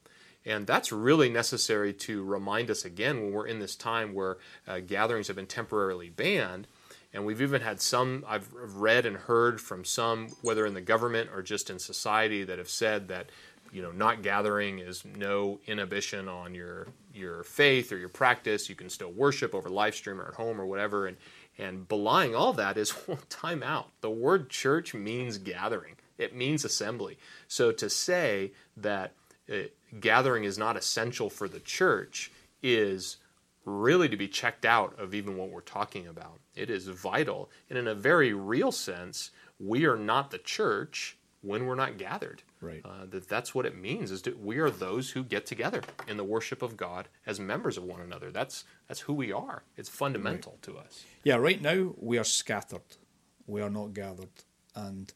And 0.47 0.67
that's 0.67 0.93
really 0.93 1.29
necessary 1.29 1.93
to 1.93 2.25
remind 2.25 2.71
us 2.71 2.85
again 2.85 3.21
when 3.21 3.33
we're 3.33 3.47
in 3.47 3.59
this 3.59 3.77
time 3.77 4.15
where 4.15 4.39
uh, 4.67 4.81
gatherings 4.81 5.27
have 5.27 5.37
been 5.37 5.47
temporarily 5.47 6.09
banned. 6.09 6.67
And 7.13 7.27
we've 7.27 7.43
even 7.43 7.61
had 7.61 7.81
some, 7.81 8.25
I've 8.27 8.49
read 8.55 9.05
and 9.05 9.17
heard 9.17 9.61
from 9.61 9.85
some, 9.85 10.29
whether 10.43 10.65
in 10.65 10.75
the 10.75 10.81
government 10.81 11.31
or 11.35 11.43
just 11.43 11.69
in 11.69 11.79
society, 11.79 12.45
that 12.45 12.59
have 12.59 12.69
said 12.71 13.09
that 13.09 13.31
you 13.73 13.83
know 13.83 13.91
not 13.91 14.23
gathering 14.23 14.79
is 14.79 15.05
no 15.05 15.61
inhibition 15.67 16.29
on 16.29 16.55
your 16.55 16.87
your 17.13 17.43
faith 17.43 17.93
or 17.93 17.99
your 17.99 18.09
practice 18.09 18.69
you 18.69 18.75
can 18.75 18.89
still 18.89 19.11
worship 19.13 19.55
over 19.55 19.69
live 19.69 19.95
stream 19.95 20.21
or 20.21 20.29
at 20.29 20.35
home 20.35 20.59
or 20.59 20.65
whatever 20.67 21.07
and 21.07 21.19
and 21.59 21.89
belying 21.89 22.35
all 22.35 22.53
that 22.55 22.77
is 22.77 22.95
well, 23.07 23.19
time 23.29 23.63
out. 23.63 23.91
The 24.01 24.11
word 24.11 24.51
church 24.51 24.95
means 24.95 25.39
gathering. 25.39 25.97
It 26.17 26.35
means 26.35 26.65
assembly. 26.65 27.19
So 27.47 27.73
to 27.73 27.91
say 27.91 28.53
that 28.77 29.13
uh, 29.53 29.69
gathering 30.01 30.45
is 30.45 30.59
not 30.59 30.77
essential 30.77 31.31
for 31.31 31.49
the 31.49 31.61
church 31.61 32.33
is 32.63 33.19
really 33.65 34.09
to 34.09 34.17
be 34.17 34.29
checked 34.29 34.65
out 34.65 34.99
of 34.99 35.15
even 35.15 35.37
what 35.37 35.51
we're 35.51 35.61
talking 35.61 36.07
about. 36.07 36.41
It 36.55 36.71
is 36.71 36.89
vital. 36.89 37.51
And 37.69 37.79
in 37.79 37.87
a 37.87 37.95
very 37.95 38.33
real 38.33 38.73
sense 38.73 39.31
we 39.61 39.85
are 39.85 39.97
not 39.97 40.31
the 40.31 40.39
church 40.39 41.18
when 41.43 41.67
we're 41.67 41.75
not 41.75 41.99
gathered. 41.99 42.43
Right. 42.61 42.83
Uh, 42.85 43.07
that 43.11 43.29
that's 43.29 43.55
what 43.55 43.67
it 43.67 43.77
means 43.77 44.11
is 44.11 44.23
that 44.23 44.41
we 44.43 44.59
are 44.59 44.71
those 44.71 45.11
who 45.11 45.23
get 45.23 45.47
together 45.47 45.83
in 46.07 46.17
the 46.17 46.25
worship 46.25 46.63
of 46.63 46.77
God 46.77 47.09
as 47.27 47.39
members 47.39 47.77
of 47.77 47.85
one 47.85 48.01
another. 48.01 48.31
That's 48.31 48.65
that's 48.89 49.01
who 49.01 49.15
we 49.15 49.33
are. 49.33 49.63
It's 49.77 49.89
fundamental 49.89 50.53
right. 50.53 50.63
to 50.63 50.79
us. 50.79 51.05
Yeah. 51.25 51.37
Right 51.37 51.61
now 51.61 51.95
we 51.99 52.19
are 52.19 52.25
scattered. 52.25 52.97
We 53.47 53.63
are 53.63 53.71
not 53.71 53.95
gathered, 53.95 54.29
and 54.75 55.13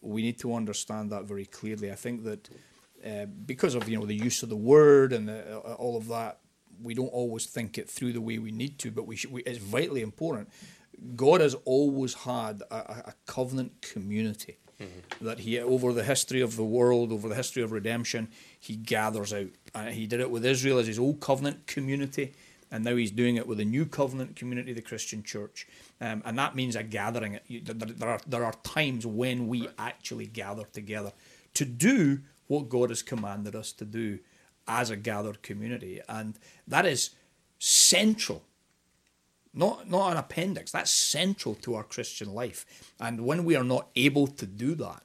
we 0.00 0.22
need 0.22 0.38
to 0.40 0.54
understand 0.54 1.10
that 1.10 1.24
very 1.24 1.46
clearly. 1.46 1.92
I 1.92 1.96
think 1.96 2.24
that 2.24 2.48
uh, 3.04 3.26
because 3.26 3.74
of 3.74 3.88
you 3.88 3.98
know 3.98 4.06
the 4.06 4.14
use 4.14 4.42
of 4.42 4.48
the 4.48 4.56
word 4.56 5.12
and 5.12 5.28
the, 5.28 5.58
uh, 5.58 5.74
all 5.74 5.96
of 5.96 6.08
that, 6.08 6.38
we 6.82 6.94
don't 6.94 7.12
always 7.12 7.46
think 7.46 7.76
it 7.76 7.90
through 7.90 8.14
the 8.14 8.20
way 8.20 8.38
we 8.38 8.52
need 8.52 8.78
to. 8.80 8.90
But 8.90 9.06
we, 9.06 9.16
should, 9.16 9.32
we 9.32 9.42
it's 9.42 9.58
vitally 9.58 10.00
important. 10.00 10.48
God 11.14 11.40
has 11.40 11.54
always 11.64 12.14
had 12.14 12.62
a, 12.70 12.76
a 12.76 13.14
covenant 13.26 13.82
community 13.82 14.58
Mm-hmm. 14.82 15.24
That 15.24 15.40
he, 15.40 15.58
over 15.58 15.92
the 15.92 16.04
history 16.04 16.40
of 16.40 16.56
the 16.56 16.64
world, 16.64 17.12
over 17.12 17.28
the 17.28 17.34
history 17.34 17.62
of 17.62 17.72
redemption, 17.72 18.28
he 18.58 18.76
gathers 18.76 19.32
out. 19.32 19.48
Uh, 19.74 19.86
he 19.86 20.06
did 20.06 20.20
it 20.20 20.30
with 20.30 20.44
Israel 20.44 20.78
as 20.78 20.86
his 20.86 20.98
old 20.98 21.20
covenant 21.20 21.66
community, 21.66 22.32
and 22.70 22.84
now 22.84 22.96
he's 22.96 23.10
doing 23.10 23.36
it 23.36 23.46
with 23.46 23.60
a 23.60 23.64
new 23.64 23.86
covenant 23.86 24.34
community, 24.34 24.72
the 24.72 24.82
Christian 24.82 25.22
church. 25.22 25.66
Um, 26.00 26.22
and 26.24 26.38
that 26.38 26.56
means 26.56 26.74
a 26.74 26.82
gathering. 26.82 27.38
There 27.48 28.08
are, 28.08 28.20
there 28.26 28.44
are 28.44 28.54
times 28.64 29.06
when 29.06 29.46
we 29.46 29.68
actually 29.78 30.26
gather 30.26 30.64
together 30.64 31.12
to 31.54 31.64
do 31.64 32.20
what 32.48 32.68
God 32.68 32.90
has 32.90 33.02
commanded 33.02 33.54
us 33.54 33.72
to 33.72 33.84
do 33.84 34.18
as 34.66 34.90
a 34.90 34.96
gathered 34.96 35.42
community. 35.42 36.00
And 36.08 36.38
that 36.66 36.86
is 36.86 37.10
central 37.58 38.42
not 39.54 39.88
not 39.88 40.12
an 40.12 40.16
appendix. 40.16 40.70
That's 40.70 40.90
central 40.90 41.54
to 41.56 41.74
our 41.74 41.84
Christian 41.84 42.32
life. 42.32 42.64
And 43.00 43.24
when 43.24 43.44
we 43.44 43.56
are 43.56 43.64
not 43.64 43.88
able 43.96 44.26
to 44.26 44.46
do 44.46 44.74
that, 44.76 45.02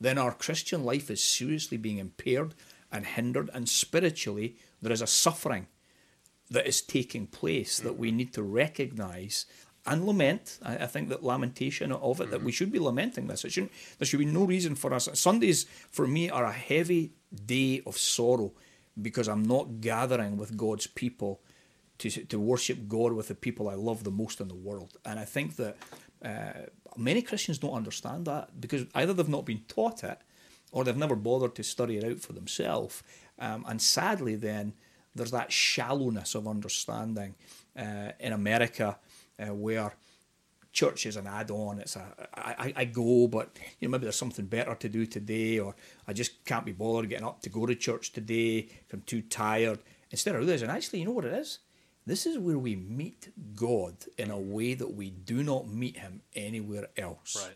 then 0.00 0.18
our 0.18 0.32
Christian 0.32 0.84
life 0.84 1.10
is 1.10 1.22
seriously 1.22 1.76
being 1.76 1.98
impaired 1.98 2.54
and 2.90 3.06
hindered, 3.06 3.50
and 3.52 3.68
spiritually 3.68 4.56
there 4.82 4.92
is 4.92 5.02
a 5.02 5.06
suffering 5.06 5.66
that 6.50 6.66
is 6.66 6.80
taking 6.80 7.26
place 7.26 7.78
that 7.78 7.96
we 7.96 8.10
need 8.10 8.32
to 8.34 8.42
recognize 8.42 9.46
and 9.86 10.04
lament. 10.04 10.58
I, 10.64 10.86
think 10.86 11.08
that 11.08 11.22
lamentation 11.22 11.92
of 11.92 12.20
it, 12.20 12.24
mm-hmm. 12.24 12.32
that 12.32 12.42
we 12.42 12.52
should 12.52 12.72
be 12.72 12.78
lamenting 12.78 13.28
this. 13.28 13.44
It 13.44 13.52
shouldn't, 13.52 13.72
there 13.98 14.06
should 14.06 14.18
be 14.18 14.24
no 14.24 14.44
reason 14.44 14.74
for 14.74 14.92
us. 14.92 15.08
Sundays, 15.14 15.64
for 15.90 16.06
me, 16.06 16.28
are 16.28 16.44
a 16.44 16.52
heavy 16.52 17.12
day 17.46 17.82
of 17.86 17.96
sorrow 17.96 18.52
because 19.00 19.28
I'm 19.28 19.44
not 19.44 19.80
gathering 19.80 20.36
with 20.36 20.56
God's 20.56 20.86
people 20.86 21.40
to, 22.00 22.10
to 22.24 22.40
worship 22.40 22.88
God 22.88 23.12
with 23.12 23.28
the 23.28 23.34
people 23.34 23.68
I 23.68 23.74
love 23.74 24.04
the 24.04 24.10
most 24.10 24.40
in 24.40 24.48
the 24.48 24.54
world. 24.54 24.96
And 25.04 25.18
I 25.18 25.24
think 25.24 25.56
that 25.56 25.76
uh, 26.24 26.66
many 26.96 27.22
Christians 27.22 27.58
don't 27.58 27.74
understand 27.74 28.26
that 28.26 28.60
because 28.60 28.86
either 28.94 29.12
they've 29.12 29.28
not 29.28 29.46
been 29.46 29.62
taught 29.68 30.02
it 30.04 30.18
or 30.72 30.84
they've 30.84 30.96
never 30.96 31.16
bothered 31.16 31.54
to 31.56 31.62
study 31.62 31.96
it 31.98 32.04
out 32.04 32.20
for 32.20 32.32
themselves. 32.32 33.02
Um, 33.38 33.64
and 33.68 33.80
sadly, 33.80 34.36
then, 34.36 34.74
there's 35.14 35.32
that 35.32 35.50
shallowness 35.50 36.34
of 36.34 36.46
understanding 36.46 37.34
uh, 37.76 38.12
in 38.20 38.32
America 38.32 38.98
uh, 39.38 39.52
where 39.54 39.92
church 40.72 41.06
is 41.06 41.16
an 41.16 41.26
add-on. 41.26 41.80
It's 41.80 41.96
a 41.96 42.04
I, 42.34 42.72
I 42.76 42.84
go, 42.84 43.26
but 43.26 43.50
you 43.80 43.88
know 43.88 43.92
maybe 43.92 44.04
there's 44.04 44.16
something 44.16 44.46
better 44.46 44.74
to 44.74 44.88
do 44.88 45.06
today, 45.06 45.58
or 45.58 45.74
I 46.06 46.12
just 46.12 46.44
can't 46.44 46.64
be 46.64 46.72
bothered 46.72 47.08
getting 47.10 47.26
up 47.26 47.42
to 47.42 47.50
go 47.50 47.66
to 47.66 47.74
church 47.74 48.12
today. 48.12 48.68
I'm 48.92 49.02
too 49.02 49.22
tired. 49.22 49.80
Instead 50.12 50.34
of 50.34 50.42
realizing, 50.42 50.70
actually, 50.70 51.00
you 51.00 51.06
know 51.06 51.12
what 51.12 51.24
it 51.24 51.34
is? 51.34 51.58
This 52.10 52.26
is 52.26 52.38
where 52.38 52.58
we 52.58 52.74
meet 52.74 53.28
God 53.54 53.94
in 54.18 54.32
a 54.32 54.36
way 54.36 54.74
that 54.74 54.94
we 54.96 55.10
do 55.10 55.44
not 55.44 55.68
meet 55.68 55.96
Him 55.96 56.22
anywhere 56.34 56.88
else. 56.96 57.36
Right. 57.40 57.54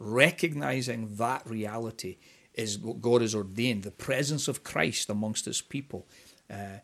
Recognizing 0.00 1.14
that 1.18 1.48
reality 1.48 2.16
is 2.52 2.80
what 2.80 3.00
God 3.00 3.20
has 3.20 3.32
ordained 3.32 3.84
the 3.84 3.92
presence 3.92 4.48
of 4.48 4.64
Christ 4.64 5.08
amongst 5.08 5.44
His 5.44 5.60
people, 5.60 6.08
uh, 6.50 6.80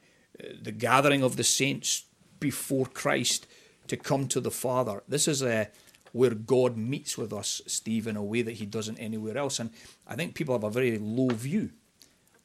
the 0.62 0.70
gathering 0.70 1.24
of 1.24 1.34
the 1.34 1.42
saints 1.42 2.04
before 2.38 2.86
Christ 2.86 3.48
to 3.88 3.96
come 3.96 4.28
to 4.28 4.40
the 4.40 4.52
Father. 4.52 5.02
This 5.08 5.26
is 5.26 5.42
a 5.42 5.70
where 6.12 6.34
God 6.34 6.76
meets 6.76 7.18
with 7.18 7.32
us, 7.32 7.62
Steve, 7.66 8.06
in 8.06 8.14
a 8.14 8.22
way 8.22 8.42
that 8.42 8.52
He 8.52 8.64
doesn't 8.64 8.98
anywhere 8.98 9.36
else. 9.36 9.58
And 9.58 9.70
I 10.06 10.14
think 10.14 10.36
people 10.36 10.54
have 10.54 10.62
a 10.62 10.70
very 10.70 10.98
low 10.98 11.34
view 11.34 11.70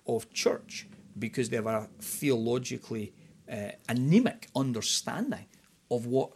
of 0.07 0.33
church 0.33 0.87
because 1.19 1.49
they 1.49 1.57
have 1.57 1.67
a 1.67 1.89
theologically 1.99 3.13
uh, 3.51 3.71
anemic 3.89 4.47
understanding 4.55 5.45
of 5.89 6.05
what 6.05 6.31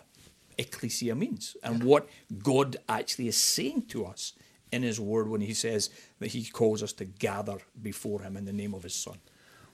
ecclesia 0.57 1.15
means 1.15 1.55
and 1.63 1.83
what 1.83 2.07
God 2.43 2.77
actually 2.89 3.27
is 3.27 3.37
saying 3.37 3.83
to 3.87 4.05
us 4.05 4.33
in 4.71 4.83
His 4.83 4.99
Word 4.99 5.29
when 5.29 5.41
He 5.41 5.53
says 5.53 5.89
that 6.19 6.27
He 6.27 6.45
calls 6.45 6.83
us 6.83 6.93
to 6.93 7.05
gather 7.05 7.57
before 7.81 8.21
Him 8.21 8.37
in 8.37 8.45
the 8.45 8.53
name 8.53 8.73
of 8.73 8.83
His 8.83 8.95
Son. 8.95 9.17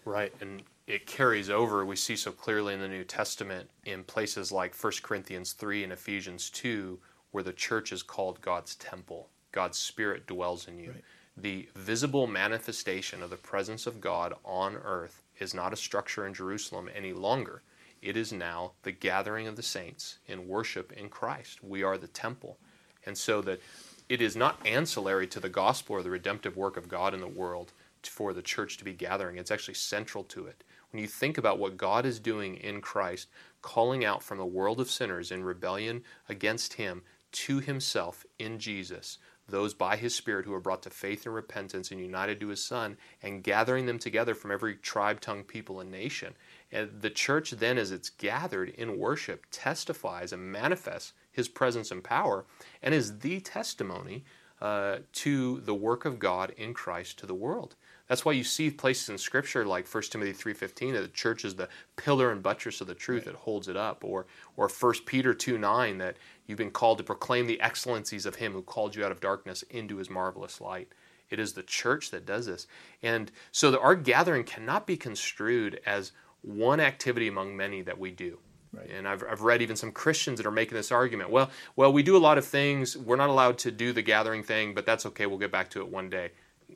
Right, 0.05 0.33
and 0.41 0.63
it 0.87 1.05
carries 1.05 1.49
over. 1.49 1.85
We 1.85 1.95
see 1.95 2.15
so 2.15 2.31
clearly 2.31 2.73
in 2.73 2.79
the 2.79 2.87
New 2.87 3.03
Testament 3.03 3.69
in 3.85 4.03
places 4.03 4.51
like 4.51 4.75
1 4.75 4.93
Corinthians 5.01 5.53
3 5.53 5.83
and 5.83 5.93
Ephesians 5.93 6.49
2, 6.49 6.99
where 7.31 7.43
the 7.43 7.53
church 7.53 7.91
is 7.91 8.03
called 8.03 8.41
God's 8.41 8.75
temple. 8.75 9.29
God's 9.51 9.77
Spirit 9.77 10.27
dwells 10.27 10.67
in 10.67 10.79
you. 10.79 10.91
Right. 10.91 11.03
The 11.37 11.69
visible 11.75 12.27
manifestation 12.27 13.23
of 13.23 13.29
the 13.29 13.37
presence 13.37 13.87
of 13.87 14.01
God 14.01 14.33
on 14.43 14.75
earth 14.75 15.20
is 15.41 15.53
not 15.53 15.73
a 15.73 15.77
structure 15.77 16.25
in 16.25 16.33
Jerusalem 16.33 16.89
any 16.95 17.11
longer. 17.11 17.63
It 18.01 18.15
is 18.15 18.31
now 18.31 18.73
the 18.83 18.91
gathering 18.91 19.47
of 19.47 19.55
the 19.55 19.63
saints 19.63 20.17
in 20.27 20.47
worship 20.47 20.91
in 20.93 21.09
Christ. 21.09 21.63
We 21.63 21.83
are 21.83 21.97
the 21.97 22.07
temple. 22.07 22.57
And 23.05 23.17
so 23.17 23.41
that 23.41 23.59
it 24.07 24.21
is 24.21 24.35
not 24.35 24.65
ancillary 24.65 25.27
to 25.27 25.39
the 25.39 25.49
gospel 25.49 25.95
or 25.95 26.03
the 26.03 26.09
redemptive 26.09 26.57
work 26.57 26.77
of 26.77 26.87
God 26.87 27.13
in 27.13 27.19
the 27.19 27.27
world 27.27 27.73
for 28.03 28.33
the 28.33 28.41
church 28.41 28.77
to 28.77 28.83
be 28.83 28.93
gathering. 28.93 29.37
It's 29.37 29.51
actually 29.51 29.75
central 29.75 30.23
to 30.25 30.45
it. 30.45 30.63
When 30.91 31.01
you 31.01 31.07
think 31.07 31.37
about 31.37 31.59
what 31.59 31.77
God 31.77 32.05
is 32.05 32.19
doing 32.19 32.55
in 32.57 32.81
Christ, 32.81 33.29
calling 33.61 34.03
out 34.03 34.21
from 34.21 34.39
a 34.39 34.45
world 34.45 34.79
of 34.79 34.91
sinners 34.91 35.31
in 35.31 35.43
rebellion 35.43 36.03
against 36.27 36.73
Him 36.73 37.03
to 37.31 37.59
Himself 37.59 38.25
in 38.39 38.59
Jesus, 38.59 39.17
those 39.51 39.73
by 39.73 39.95
his 39.95 40.15
Spirit 40.15 40.45
who 40.45 40.53
are 40.53 40.59
brought 40.59 40.81
to 40.83 40.89
faith 40.89 41.25
and 41.25 41.35
repentance 41.35 41.91
and 41.91 41.99
united 41.99 42.39
to 42.39 42.47
his 42.47 42.63
Son, 42.63 42.97
and 43.21 43.43
gathering 43.43 43.85
them 43.85 43.99
together 43.99 44.33
from 44.33 44.51
every 44.51 44.75
tribe, 44.75 45.21
tongue, 45.21 45.43
people, 45.43 45.79
and 45.79 45.91
nation. 45.91 46.33
And 46.71 47.01
the 47.01 47.09
church, 47.09 47.51
then, 47.51 47.77
as 47.77 47.91
it's 47.91 48.09
gathered 48.09 48.69
in 48.69 48.97
worship, 48.97 49.45
testifies 49.51 50.33
and 50.33 50.51
manifests 50.51 51.13
his 51.31 51.47
presence 51.47 51.91
and 51.91 52.03
power, 52.03 52.45
and 52.81 52.93
is 52.93 53.19
the 53.19 53.39
testimony 53.41 54.23
uh, 54.61 54.97
to 55.13 55.59
the 55.61 55.73
work 55.73 56.05
of 56.05 56.19
God 56.19 56.53
in 56.57 56.73
Christ 56.73 57.19
to 57.19 57.25
the 57.25 57.35
world. 57.35 57.75
That's 58.11 58.25
why 58.25 58.33
you 58.33 58.43
see 58.43 58.69
places 58.69 59.07
in 59.07 59.17
Scripture 59.17 59.65
like 59.65 59.87
1 59.87 60.03
Timothy 60.09 60.33
3.15 60.33 60.91
that 60.91 61.01
the 61.01 61.07
church 61.07 61.45
is 61.45 61.55
the 61.55 61.69
pillar 61.95 62.33
and 62.33 62.43
buttress 62.43 62.81
of 62.81 62.87
the 62.87 62.93
truth 62.93 63.25
right. 63.25 63.27
that 63.27 63.39
holds 63.39 63.69
it 63.69 63.77
up. 63.77 64.03
Or, 64.03 64.25
or 64.57 64.67
1 64.67 64.93
Peter 65.05 65.33
2.9 65.33 65.97
that 65.99 66.17
you've 66.45 66.57
been 66.57 66.71
called 66.71 66.97
to 66.97 67.05
proclaim 67.05 67.47
the 67.47 67.61
excellencies 67.61 68.25
of 68.25 68.35
him 68.35 68.51
who 68.51 68.63
called 68.63 68.97
you 68.97 69.05
out 69.05 69.13
of 69.13 69.21
darkness 69.21 69.63
into 69.69 69.95
his 69.95 70.09
marvelous 70.09 70.59
light. 70.59 70.89
It 71.29 71.39
is 71.39 71.53
the 71.53 71.63
church 71.63 72.11
that 72.11 72.25
does 72.25 72.47
this. 72.47 72.67
And 73.01 73.31
so 73.53 73.71
the, 73.71 73.79
our 73.79 73.95
gathering 73.95 74.43
cannot 74.43 74.85
be 74.85 74.97
construed 74.97 75.79
as 75.85 76.11
one 76.41 76.81
activity 76.81 77.29
among 77.29 77.55
many 77.55 77.81
that 77.81 77.97
we 77.97 78.11
do. 78.11 78.39
Right. 78.73 78.89
And 78.89 79.07
I've, 79.07 79.23
I've 79.23 79.43
read 79.43 79.61
even 79.61 79.77
some 79.77 79.93
Christians 79.93 80.35
that 80.35 80.45
are 80.45 80.51
making 80.51 80.75
this 80.75 80.91
argument. 80.91 81.29
Well, 81.29 81.49
well, 81.77 81.93
we 81.93 82.03
do 82.03 82.17
a 82.17 82.19
lot 82.19 82.37
of 82.37 82.43
things. 82.43 82.97
We're 82.97 83.15
not 83.15 83.29
allowed 83.29 83.57
to 83.59 83.71
do 83.71 83.93
the 83.93 84.01
gathering 84.01 84.43
thing, 84.43 84.73
but 84.73 84.85
that's 84.85 85.05
okay. 85.05 85.27
We'll 85.27 85.37
get 85.37 85.53
back 85.53 85.69
to 85.69 85.79
it 85.79 85.87
one 85.87 86.09
day. 86.09 86.31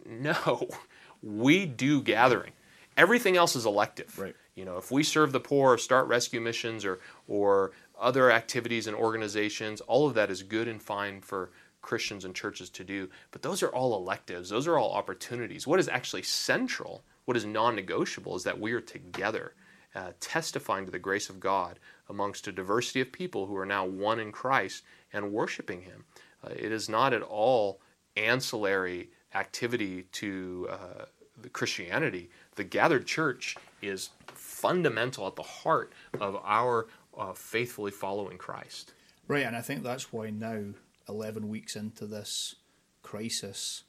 No, 0.06 0.70
we 1.26 1.66
do 1.66 2.02
gathering. 2.02 2.54
Everything 2.96 3.36
else 3.36 3.56
is 3.56 3.66
elective. 3.66 4.18
Right. 4.18 4.36
You 4.56 4.64
know, 4.64 4.78
if 4.78 4.90
we 4.92 5.04
serve 5.04 5.34
the 5.34 5.40
poor, 5.40 5.74
or 5.74 5.78
start 5.78 6.08
rescue 6.08 6.40
missions, 6.40 6.86
or 6.86 7.00
or 7.28 7.72
other 8.00 8.32
activities 8.32 8.88
and 8.88 8.96
organizations, 8.96 9.82
all 9.82 10.08
of 10.08 10.14
that 10.14 10.30
is 10.30 10.44
good 10.44 10.68
and 10.68 10.82
fine 10.82 11.20
for 11.22 11.52
Christians 11.82 12.26
and 12.26 12.34
churches 12.34 12.70
to 12.72 12.84
do. 12.84 13.10
But 13.32 13.42
those 13.42 13.64
are 13.64 13.70
all 13.70 13.96
electives. 13.96 14.50
Those 14.50 14.68
are 14.68 14.78
all 14.78 14.94
opportunities. 14.94 15.68
What 15.68 15.80
is 15.80 15.88
actually 15.88 16.24
central, 16.24 17.04
what 17.26 17.38
is 17.38 17.46
non-negotiable, 17.46 18.36
is 18.36 18.44
that 18.44 18.60
we 18.60 18.74
are 18.74 18.82
together, 18.82 19.54
uh, 19.94 20.12
testifying 20.20 20.86
to 20.86 20.92
the 20.92 21.00
grace 21.00 21.30
of 21.30 21.40
God 21.40 21.80
amongst 22.10 22.48
a 22.48 22.52
diversity 22.52 23.02
of 23.02 23.12
people 23.12 23.46
who 23.46 23.56
are 23.56 23.66
now 23.66 23.86
one 23.86 24.20
in 24.20 24.32
Christ 24.32 24.84
and 25.14 25.32
worshiping 25.32 25.82
Him. 25.82 26.06
Uh, 26.44 26.52
it 26.56 26.72
is 26.72 26.90
not 26.90 27.14
at 27.14 27.22
all 27.22 27.80
ancillary 28.18 29.10
activity 29.34 30.04
to 30.14 30.68
uh, 30.72 31.06
the 31.42 31.50
Christianity, 31.50 32.30
the 32.56 32.64
gathered 32.64 33.06
church 33.06 33.56
is 33.82 34.10
fundamental 34.28 35.28
at 35.28 35.36
the 35.36 35.44
heart 35.44 35.94
of 36.20 36.38
our 36.44 36.88
uh, 37.18 37.34
faithfully 37.34 37.92
following 37.92 38.38
Christ. 38.38 38.94
Right, 39.28 39.46
and 39.46 39.56
I 39.56 39.62
think 39.62 39.84
that's 39.84 40.14
why 40.14 40.30
now, 40.30 40.64
11 41.10 41.50
weeks 41.50 41.76
into 41.76 42.06
this 42.06 42.56
crisis, 43.02 43.84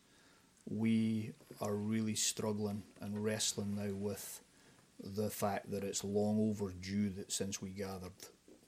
we 0.68 1.32
are 1.60 1.74
really 1.74 2.14
struggling 2.14 2.82
and 3.00 3.22
wrestling 3.22 3.76
now 3.76 3.92
with 3.94 4.40
the 4.98 5.30
fact 5.30 5.70
that 5.70 5.84
it's 5.84 6.04
long 6.04 6.50
overdue 6.50 7.10
that 7.10 7.30
since 7.30 7.60
we 7.60 7.70
gathered. 7.70 8.12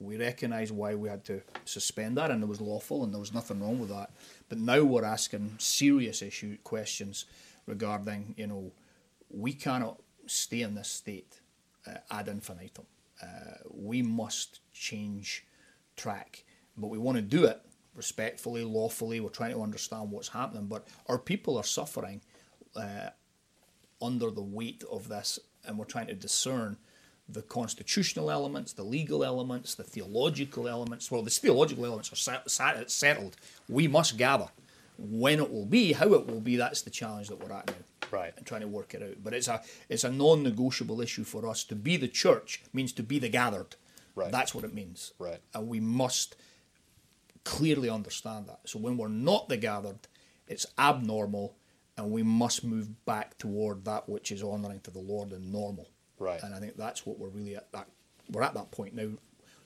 We 0.00 0.16
recognise 0.16 0.70
why 0.70 0.94
we 0.94 1.08
had 1.08 1.24
to 1.24 1.42
suspend 1.64 2.18
that, 2.18 2.30
and 2.30 2.42
it 2.42 2.48
was 2.48 2.60
lawful, 2.60 3.02
and 3.02 3.12
there 3.12 3.20
was 3.20 3.34
nothing 3.34 3.60
wrong 3.60 3.80
with 3.80 3.88
that. 3.88 4.10
But 4.48 4.58
now 4.58 4.82
we're 4.84 5.04
asking 5.04 5.56
serious 5.58 6.22
issue 6.22 6.56
questions 6.62 7.24
regarding, 7.68 8.34
you 8.36 8.46
know, 8.46 8.72
we 9.30 9.52
cannot 9.52 10.00
stay 10.26 10.62
in 10.62 10.74
this 10.74 10.88
state 10.88 11.40
uh, 11.86 11.98
ad 12.10 12.28
infinitum. 12.28 12.86
Uh, 13.22 13.26
we 13.70 14.02
must 14.02 14.60
change 14.72 15.46
track, 15.96 16.44
but 16.76 16.88
we 16.88 16.98
want 16.98 17.16
to 17.16 17.22
do 17.22 17.44
it 17.44 17.60
respectfully, 17.94 18.64
lawfully. 18.64 19.20
We're 19.20 19.28
trying 19.28 19.52
to 19.52 19.62
understand 19.62 20.10
what's 20.10 20.28
happening, 20.28 20.66
but 20.66 20.88
our 21.06 21.18
people 21.18 21.56
are 21.58 21.64
suffering 21.64 22.22
uh, 22.74 23.10
under 24.00 24.30
the 24.30 24.42
weight 24.42 24.82
of 24.90 25.08
this, 25.08 25.38
and 25.66 25.76
we're 25.78 25.84
trying 25.84 26.06
to 26.06 26.14
discern 26.14 26.78
the 27.28 27.42
constitutional 27.42 28.30
elements, 28.30 28.72
the 28.72 28.82
legal 28.82 29.22
elements, 29.22 29.74
the 29.74 29.82
theological 29.82 30.66
elements. 30.66 31.10
Well, 31.10 31.22
the 31.22 31.30
theological 31.30 31.84
elements 31.84 32.10
are 32.12 32.86
settled. 32.86 33.36
We 33.68 33.86
must 33.88 34.16
gather. 34.16 34.48
When 34.98 35.38
it 35.38 35.50
will 35.50 35.66
be, 35.66 35.92
how 35.92 36.12
it 36.12 36.26
will 36.26 36.40
be, 36.40 36.56
that's 36.56 36.82
the 36.82 36.90
challenge 36.90 37.28
that 37.28 37.38
we're 37.38 37.54
at 37.54 37.68
now. 37.68 37.74
Right. 38.10 38.32
And 38.36 38.44
trying 38.44 38.62
to 38.62 38.68
work 38.68 38.94
it 38.94 39.02
out. 39.02 39.22
But 39.22 39.34
it's 39.34 39.48
a 39.48 39.62
it's 39.88 40.04
a 40.04 40.10
non 40.10 40.42
negotiable 40.42 41.00
issue 41.00 41.24
for 41.24 41.46
us. 41.48 41.64
To 41.64 41.76
be 41.76 41.96
the 41.96 42.08
church 42.08 42.62
means 42.72 42.92
to 42.94 43.02
be 43.02 43.18
the 43.18 43.28
gathered. 43.28 43.76
Right. 44.14 44.32
That's 44.32 44.54
what 44.54 44.64
it 44.64 44.74
means. 44.74 45.12
Right. 45.18 45.40
And 45.54 45.68
we 45.68 45.78
must 45.78 46.34
clearly 47.44 47.88
understand 47.88 48.48
that. 48.48 48.60
So 48.64 48.78
when 48.78 48.96
we're 48.96 49.08
not 49.08 49.48
the 49.48 49.56
gathered, 49.56 50.08
it's 50.48 50.66
abnormal 50.78 51.56
and 51.96 52.10
we 52.10 52.22
must 52.22 52.64
move 52.64 53.04
back 53.04 53.36
toward 53.38 53.84
that 53.84 54.08
which 54.08 54.32
is 54.32 54.42
honouring 54.42 54.80
to 54.80 54.90
the 54.90 55.00
Lord 55.00 55.32
and 55.32 55.52
normal. 55.52 55.88
Right. 56.18 56.42
And 56.42 56.54
I 56.54 56.58
think 56.60 56.76
that's 56.76 57.06
what 57.06 57.18
we're 57.18 57.28
really 57.28 57.56
at 57.56 57.70
that 57.72 57.88
we're 58.30 58.42
at 58.42 58.54
that 58.54 58.70
point 58.70 58.94
now 58.94 59.10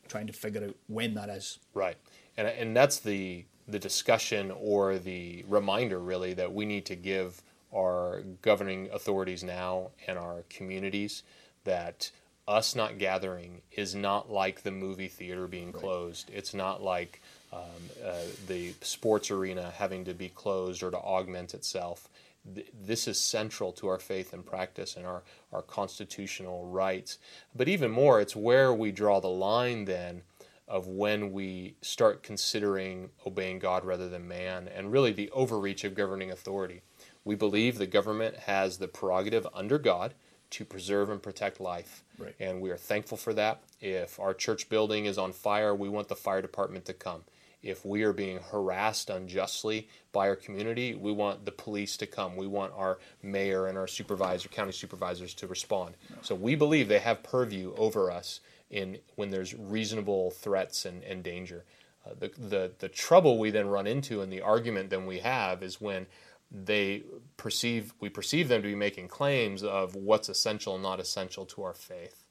trying 0.09 0.27
to 0.27 0.33
figure 0.33 0.65
out 0.65 0.77
when 0.87 1.15
that 1.15 1.29
is. 1.29 1.59
Right. 1.75 1.97
And 2.37 2.47
and 2.49 2.77
that's 2.77 3.01
the 3.01 3.45
the 3.69 3.79
discussion 3.79 4.51
or 4.51 4.99
the 4.99 5.45
reminder 5.49 5.99
really 5.99 6.35
that 6.35 6.53
we 6.53 6.65
need 6.65 6.87
to 6.87 6.97
give 6.97 7.43
our 7.75 8.23
governing 8.43 8.89
authorities 8.93 9.43
now 9.43 9.91
and 10.07 10.19
our 10.19 10.45
communities 10.51 11.23
that 11.65 12.11
us 12.49 12.75
not 12.75 12.99
gathering 12.99 13.63
is 13.71 13.95
not 13.95 14.31
like 14.31 14.63
the 14.63 14.71
movie 14.71 15.09
theater 15.09 15.47
being 15.47 15.73
right. 15.73 15.81
closed. 15.81 16.31
It's 16.35 16.55
not 16.55 16.83
like 16.83 17.23
um, 17.53 17.61
uh, 18.05 18.15
the 18.47 18.75
sports 18.81 19.31
arena 19.31 19.73
having 19.77 20.05
to 20.07 20.15
be 20.15 20.29
closed 20.29 20.83
or 20.83 20.91
to 20.91 20.99
augment 20.99 21.55
itself. 21.55 22.09
Th- 22.55 22.67
this 22.85 23.07
is 23.07 23.19
central 23.19 23.73
to 23.75 23.89
our 23.89 24.01
faith 24.01 24.33
and 24.33 24.45
practice 24.45 24.97
and 24.97 25.07
our, 25.07 25.23
our 25.53 25.63
constitutional 25.63 26.67
rights. 26.67 27.19
But 27.55 27.69
even 27.69 27.91
more, 27.91 28.21
it's 28.21 28.35
where 28.35 28.75
we 28.75 28.91
draw 28.91 29.21
the 29.21 29.29
line 29.29 29.85
then 29.85 30.23
of 30.69 30.87
when 30.87 31.33
we 31.33 31.77
start 31.83 32.23
considering 32.23 33.11
obeying 33.27 33.59
God 33.59 33.85
rather 33.85 34.09
than 34.09 34.29
man, 34.29 34.69
and 34.69 34.93
really 34.93 35.13
the 35.13 35.31
overreach 35.31 35.85
of 35.85 35.95
governing 35.95 36.31
authority. 36.31 36.83
We 37.25 37.35
believe 37.35 37.79
the 37.79 37.87
government 37.87 38.37
has 38.37 38.79
the 38.79 38.89
prerogative 38.89 39.47
under 39.55 39.79
God 39.79 40.15
to 40.51 40.65
preserve 40.65 41.09
and 41.09 41.23
protect 41.23 41.61
life. 41.61 42.05
Right. 42.19 42.35
And 42.39 42.61
we 42.61 42.71
are 42.71 42.77
thankful 42.77 43.17
for 43.17 43.33
that. 43.35 43.63
If 43.81 44.21
our 44.21 44.35
church 44.35 44.69
building 44.69 45.07
is 45.07 45.19
on 45.19 45.33
fire, 45.33 45.75
we 45.75 45.89
want 45.89 46.09
the 46.09 46.17
fire 46.17 46.43
department 46.43 46.85
to 46.87 46.93
come. 46.93 47.23
If 47.63 47.87
we 47.87 48.03
are 48.03 48.13
being 48.13 48.41
harassed 48.51 49.09
unjustly 49.09 49.89
by 50.11 50.29
our 50.29 50.37
community, 50.37 50.95
we 50.95 51.13
want 51.13 51.45
the 51.45 51.53
police 51.53 51.97
to 51.99 52.07
come. 52.07 52.35
We 52.35 52.49
want 52.49 52.73
our 52.77 52.99
mayor 53.23 53.67
and 53.67 53.79
our 53.79 53.87
supervisor, 53.87 54.49
county 54.49 54.73
supervisors 54.73 55.33
to 55.35 55.47
respond. 55.47 55.95
So 56.23 56.35
we 56.35 56.57
believe 56.57 56.89
they 56.89 56.99
have 56.99 57.23
purview 57.23 57.73
over 57.77 58.11
us 58.11 58.41
in 58.73 58.99
when 59.15 59.31
there's 59.31 59.55
reasonable 59.55 60.33
threats 60.33 60.85
and, 60.85 61.05
and 61.05 61.23
danger. 61.23 61.65
Uh, 62.05 62.15
the, 62.19 62.31
the, 62.37 62.73
the 62.81 62.89
trouble 62.89 63.39
we 63.39 63.51
then 63.51 63.69
run 63.69 63.87
into 63.87 64.21
and 64.23 64.33
the 64.33 64.41
argument 64.41 64.91
then 64.91 65.07
we 65.07 65.21
have 65.21 65.63
is 65.63 65.81
when 65.81 66.07
they 66.51 67.05
perceive 67.37 67.95
we 68.01 68.09
perceive 68.09 68.49
them 68.49 68.61
to 68.61 68.69
be 68.69 68.75
making 68.75 69.09
claims 69.09 69.63
of 69.63 69.95
what's 69.95 70.29
essential 70.29 70.75
and 70.75 70.83
not 70.83 70.99
essential 70.99 71.47
to 71.47 71.63
our 71.63 71.75
faith. 71.75 72.25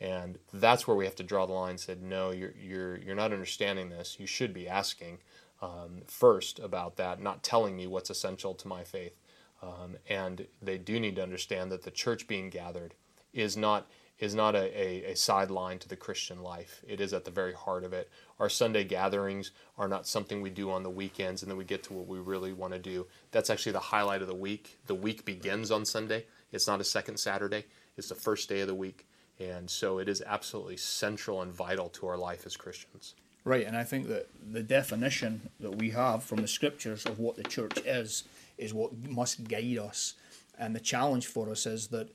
And 0.00 0.38
that's 0.52 0.88
where 0.88 0.96
we 0.96 1.04
have 1.04 1.14
to 1.16 1.22
draw 1.22 1.46
the 1.46 1.52
line 1.52 1.78
said, 1.78 2.02
no, 2.02 2.32
you're, 2.32 2.54
you're, 2.60 2.96
you're 2.96 3.14
not 3.14 3.32
understanding 3.32 3.88
this. 3.88 4.16
You 4.18 4.26
should 4.26 4.52
be 4.52 4.68
asking 4.68 5.18
um, 5.60 6.02
first 6.08 6.58
about 6.58 6.96
that, 6.96 7.22
not 7.22 7.44
telling 7.44 7.76
me 7.76 7.86
what's 7.86 8.10
essential 8.10 8.52
to 8.54 8.66
my 8.66 8.82
faith. 8.82 9.14
Um, 9.62 9.96
and 10.08 10.48
they 10.60 10.76
do 10.76 10.98
need 10.98 11.14
to 11.16 11.22
understand 11.22 11.70
that 11.70 11.84
the 11.84 11.92
church 11.92 12.26
being 12.26 12.50
gathered 12.50 12.94
is 13.32 13.56
not 13.56 13.88
is 14.22 14.36
not 14.36 14.54
a, 14.54 14.80
a, 14.80 15.10
a, 15.10 15.16
sideline 15.16 15.80
to 15.80 15.88
the 15.88 15.96
Christian 15.96 16.44
life. 16.44 16.80
It 16.86 17.00
is 17.00 17.12
at 17.12 17.24
the 17.24 17.30
very 17.32 17.52
heart 17.52 17.82
of 17.82 17.92
it. 17.92 18.08
Our 18.38 18.48
Sunday 18.48 18.84
gatherings 18.84 19.50
are 19.76 19.88
not 19.88 20.06
something 20.06 20.40
we 20.40 20.48
do 20.48 20.70
on 20.70 20.84
the 20.84 20.90
weekends 20.90 21.42
and 21.42 21.50
then 21.50 21.58
we 21.58 21.64
get 21.64 21.82
to 21.84 21.92
what 21.92 22.06
we 22.06 22.20
really 22.20 22.52
want 22.52 22.72
to 22.72 22.78
do. 22.78 23.08
That's 23.32 23.50
actually 23.50 23.72
the 23.72 23.80
highlight 23.80 24.22
of 24.22 24.28
the 24.28 24.34
week. 24.34 24.78
The 24.86 24.94
week 24.94 25.24
begins 25.24 25.72
on 25.72 25.84
Sunday. 25.84 26.26
It's 26.52 26.68
not 26.68 26.80
a 26.80 26.84
second 26.84 27.16
Saturday, 27.18 27.64
it's 27.96 28.08
the 28.08 28.14
first 28.14 28.48
day 28.48 28.60
of 28.60 28.68
the 28.68 28.76
week. 28.76 29.08
And 29.40 29.68
so 29.68 29.98
it 29.98 30.08
is 30.08 30.22
absolutely 30.24 30.76
central 30.76 31.42
and 31.42 31.52
vital 31.52 31.88
to 31.88 32.06
our 32.06 32.16
life 32.16 32.46
as 32.46 32.56
Christians. 32.56 33.16
Right, 33.42 33.66
and 33.66 33.76
I 33.76 33.82
think 33.82 34.06
that 34.06 34.28
the 34.52 34.62
definition 34.62 35.50
that 35.58 35.74
we 35.74 35.90
have 35.90 36.22
from 36.22 36.42
the 36.42 36.46
scriptures 36.46 37.04
of 37.06 37.18
what 37.18 37.34
the 37.34 37.42
church 37.42 37.76
is 37.84 38.22
is 38.56 38.72
what 38.72 38.92
must 39.08 39.48
guide 39.48 39.78
us. 39.78 40.14
And 40.56 40.76
the 40.76 40.80
challenge 40.80 41.26
for 41.26 41.50
us 41.50 41.66
is 41.66 41.88
that 41.88 42.08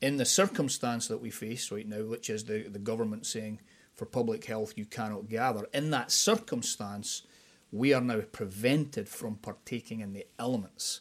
in 0.00 0.16
the 0.16 0.24
circumstance 0.24 1.08
that 1.08 1.20
we 1.20 1.30
face 1.30 1.70
right 1.70 1.86
now, 1.86 2.02
which 2.02 2.30
is 2.30 2.44
the, 2.44 2.62
the 2.62 2.78
government 2.78 3.26
saying 3.26 3.60
for 3.94 4.06
public 4.06 4.44
health 4.44 4.74
you 4.76 4.86
cannot 4.86 5.28
gather, 5.28 5.66
in 5.74 5.90
that 5.90 6.10
circumstance, 6.10 7.22
we 7.72 7.92
are 7.92 8.00
now 8.00 8.20
prevented 8.32 9.08
from 9.08 9.36
partaking 9.36 10.00
in 10.00 10.12
the 10.12 10.26
elements 10.38 11.00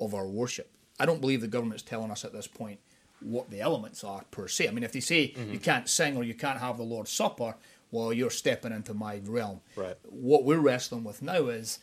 of 0.00 0.14
our 0.14 0.26
worship. 0.26 0.70
I 0.98 1.06
don't 1.06 1.20
believe 1.20 1.40
the 1.40 1.48
government's 1.48 1.82
telling 1.82 2.10
us 2.10 2.24
at 2.24 2.32
this 2.32 2.46
point 2.46 2.80
what 3.20 3.50
the 3.50 3.60
elements 3.60 4.04
are 4.04 4.24
per 4.30 4.48
se. 4.48 4.68
I 4.68 4.70
mean, 4.70 4.84
if 4.84 4.92
they 4.92 5.00
say 5.00 5.28
mm-hmm. 5.28 5.52
you 5.52 5.58
can't 5.58 5.88
sing 5.88 6.16
or 6.16 6.24
you 6.24 6.34
can't 6.34 6.60
have 6.60 6.76
the 6.76 6.84
Lord's 6.84 7.10
Supper, 7.10 7.56
well, 7.90 8.12
you're 8.12 8.30
stepping 8.30 8.72
into 8.72 8.94
my 8.94 9.20
realm. 9.24 9.60
Right. 9.74 9.96
What 10.04 10.44
we're 10.44 10.58
wrestling 10.58 11.04
with 11.04 11.22
now 11.22 11.46
is 11.46 11.78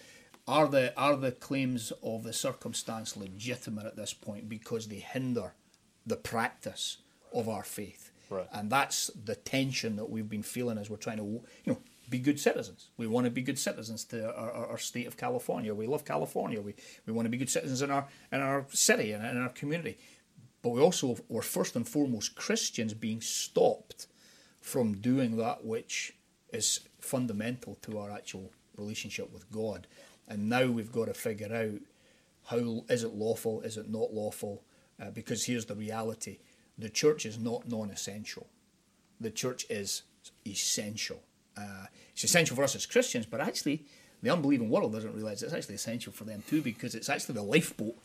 are 0.48 0.68
the 0.68 0.94
are 0.98 1.16
the 1.16 1.32
claims 1.32 1.92
of 2.04 2.24
the 2.24 2.34
circumstance 2.34 3.16
legitimate 3.16 3.86
at 3.86 3.96
this 3.96 4.14
point 4.14 4.50
because 4.50 4.88
they 4.88 4.98
hinder 4.98 5.54
the 6.06 6.16
practice 6.16 6.98
of 7.34 7.48
our 7.50 7.64
faith. 7.64 8.12
Right. 8.30 8.48
And 8.52 8.70
that's 8.70 9.08
the 9.08 9.36
tension 9.36 9.96
that 9.98 10.10
we've 10.10 10.30
been 10.30 10.44
feeling 10.44 10.78
as 10.78 10.90
we're 10.90 10.98
trying 10.98 11.18
to, 11.18 11.24
you 11.24 11.44
know, 11.66 11.78
be 12.10 12.20
good 12.20 12.40
citizens. 12.40 12.90
We 12.98 13.08
want 13.08 13.26
to 13.26 13.32
be 13.32 13.42
good 13.42 13.60
citizens 13.60 14.04
to 14.06 14.26
our, 14.36 14.52
our, 14.52 14.68
our 14.68 14.78
state 14.78 15.08
of 15.08 15.18
California. 15.18 15.74
We 15.74 15.88
love 15.88 16.06
California. 16.06 16.62
We, 16.62 16.76
we 17.06 17.14
want 17.14 17.26
to 17.26 17.30
be 17.30 17.38
good 17.38 17.50
citizens 17.50 17.82
in 17.82 17.92
our 17.92 18.08
in 18.32 18.42
our 18.42 18.66
city 18.70 19.12
and 19.12 19.26
in 19.26 19.42
our 19.42 19.50
community. 19.50 19.98
but 20.62 20.70
we 20.70 20.82
also 20.82 21.18
were 21.28 21.42
first 21.42 21.76
and 21.76 21.88
foremost 21.88 22.36
Christians 22.36 22.94
being 22.94 23.22
stopped 23.22 24.08
from 24.62 24.96
doing 24.96 25.38
that 25.38 25.66
which 25.66 26.14
is 26.52 26.82
fundamental 27.00 27.78
to 27.82 28.00
our 28.00 28.12
actual 28.12 28.52
relationship 28.78 29.32
with 29.32 29.52
God. 29.52 29.88
And 30.28 30.50
now 30.50 30.68
we've 30.68 30.92
got 30.92 31.06
to 31.06 31.14
figure 31.14 31.54
out 31.54 31.82
how 32.46 32.86
is 32.90 33.04
it 33.04 33.14
lawful, 33.14 33.62
is 33.62 33.78
it 33.78 33.90
not 33.90 34.14
lawful? 34.14 34.64
Uh, 35.02 35.10
because 35.10 35.46
here's 35.46 35.66
the 35.66 35.76
reality 35.76 36.38
the 36.78 36.90
church 36.90 37.26
is 37.26 37.38
not 37.38 37.68
non 37.68 37.90
essential, 37.90 38.48
the 39.20 39.32
church 39.32 39.66
is 39.70 40.04
essential. 40.48 41.22
Uh, 41.56 41.86
it's 42.12 42.24
essential 42.24 42.56
for 42.56 42.64
us 42.64 42.76
as 42.76 42.86
Christians, 42.86 43.26
but 43.26 43.40
actually, 43.42 43.86
the 44.24 44.30
unbelieving 44.30 44.70
world 44.70 44.94
doesn't 44.94 45.14
realize 45.14 45.44
it's 45.44 45.54
actually 45.54 45.76
essential 45.76 46.12
for 46.14 46.24
them 46.24 46.44
too 46.48 46.62
because 46.62 46.96
it's 46.96 47.10
actually 47.10 47.36
the 47.36 47.44
lifeboat 47.44 47.96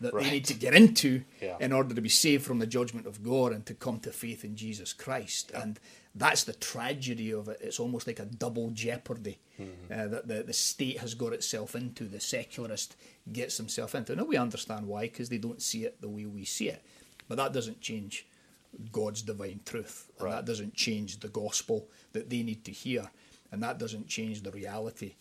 that 0.00 0.12
right. 0.12 0.24
they 0.24 0.30
need 0.30 0.44
to 0.44 0.54
get 0.54 0.74
into 0.74 1.22
yeah. 1.40 1.56
in 1.60 1.72
order 1.72 1.94
to 1.94 2.00
be 2.00 2.08
saved 2.08 2.44
from 2.44 2.58
the 2.58 2.66
judgment 2.66 3.06
of 3.06 3.22
God 3.22 3.52
and 3.52 3.64
to 3.66 3.74
come 3.74 3.98
to 4.00 4.10
faith 4.10 4.44
in 4.44 4.56
Jesus 4.56 4.92
Christ. 4.92 5.50
Yeah. 5.52 5.62
And 5.62 5.80
that's 6.14 6.44
the 6.44 6.52
tragedy 6.52 7.32
of 7.32 7.48
it. 7.48 7.58
It's 7.60 7.80
almost 7.80 8.06
like 8.06 8.18
a 8.18 8.26
double 8.26 8.70
jeopardy 8.70 9.38
mm-hmm. 9.60 9.92
uh, 9.92 10.08
that 10.08 10.28
the, 10.28 10.42
the 10.42 10.52
state 10.52 10.98
has 10.98 11.14
got 11.14 11.32
itself 11.32 11.74
into, 11.74 12.04
the 12.04 12.20
secularist 12.20 12.96
gets 13.32 13.56
himself 13.56 13.94
into. 13.94 14.14
Now, 14.14 14.24
we 14.24 14.36
understand 14.36 14.86
why, 14.86 15.02
because 15.02 15.28
they 15.28 15.38
don't 15.38 15.62
see 15.62 15.84
it 15.84 16.00
the 16.00 16.08
way 16.08 16.26
we 16.26 16.44
see 16.44 16.68
it. 16.68 16.82
But 17.28 17.38
that 17.38 17.52
doesn't 17.52 17.80
change 17.80 18.26
God's 18.92 19.22
divine 19.22 19.60
truth. 19.64 20.10
And 20.18 20.26
right. 20.26 20.36
that 20.36 20.44
doesn't 20.44 20.74
change 20.74 21.20
the 21.20 21.28
gospel 21.28 21.88
that 22.12 22.28
they 22.28 22.42
need 22.42 22.64
to 22.66 22.72
hear. 22.72 23.10
And 23.50 23.62
that 23.62 23.78
doesn't 23.78 24.08
change 24.08 24.42
the 24.42 24.50
reality 24.50 25.14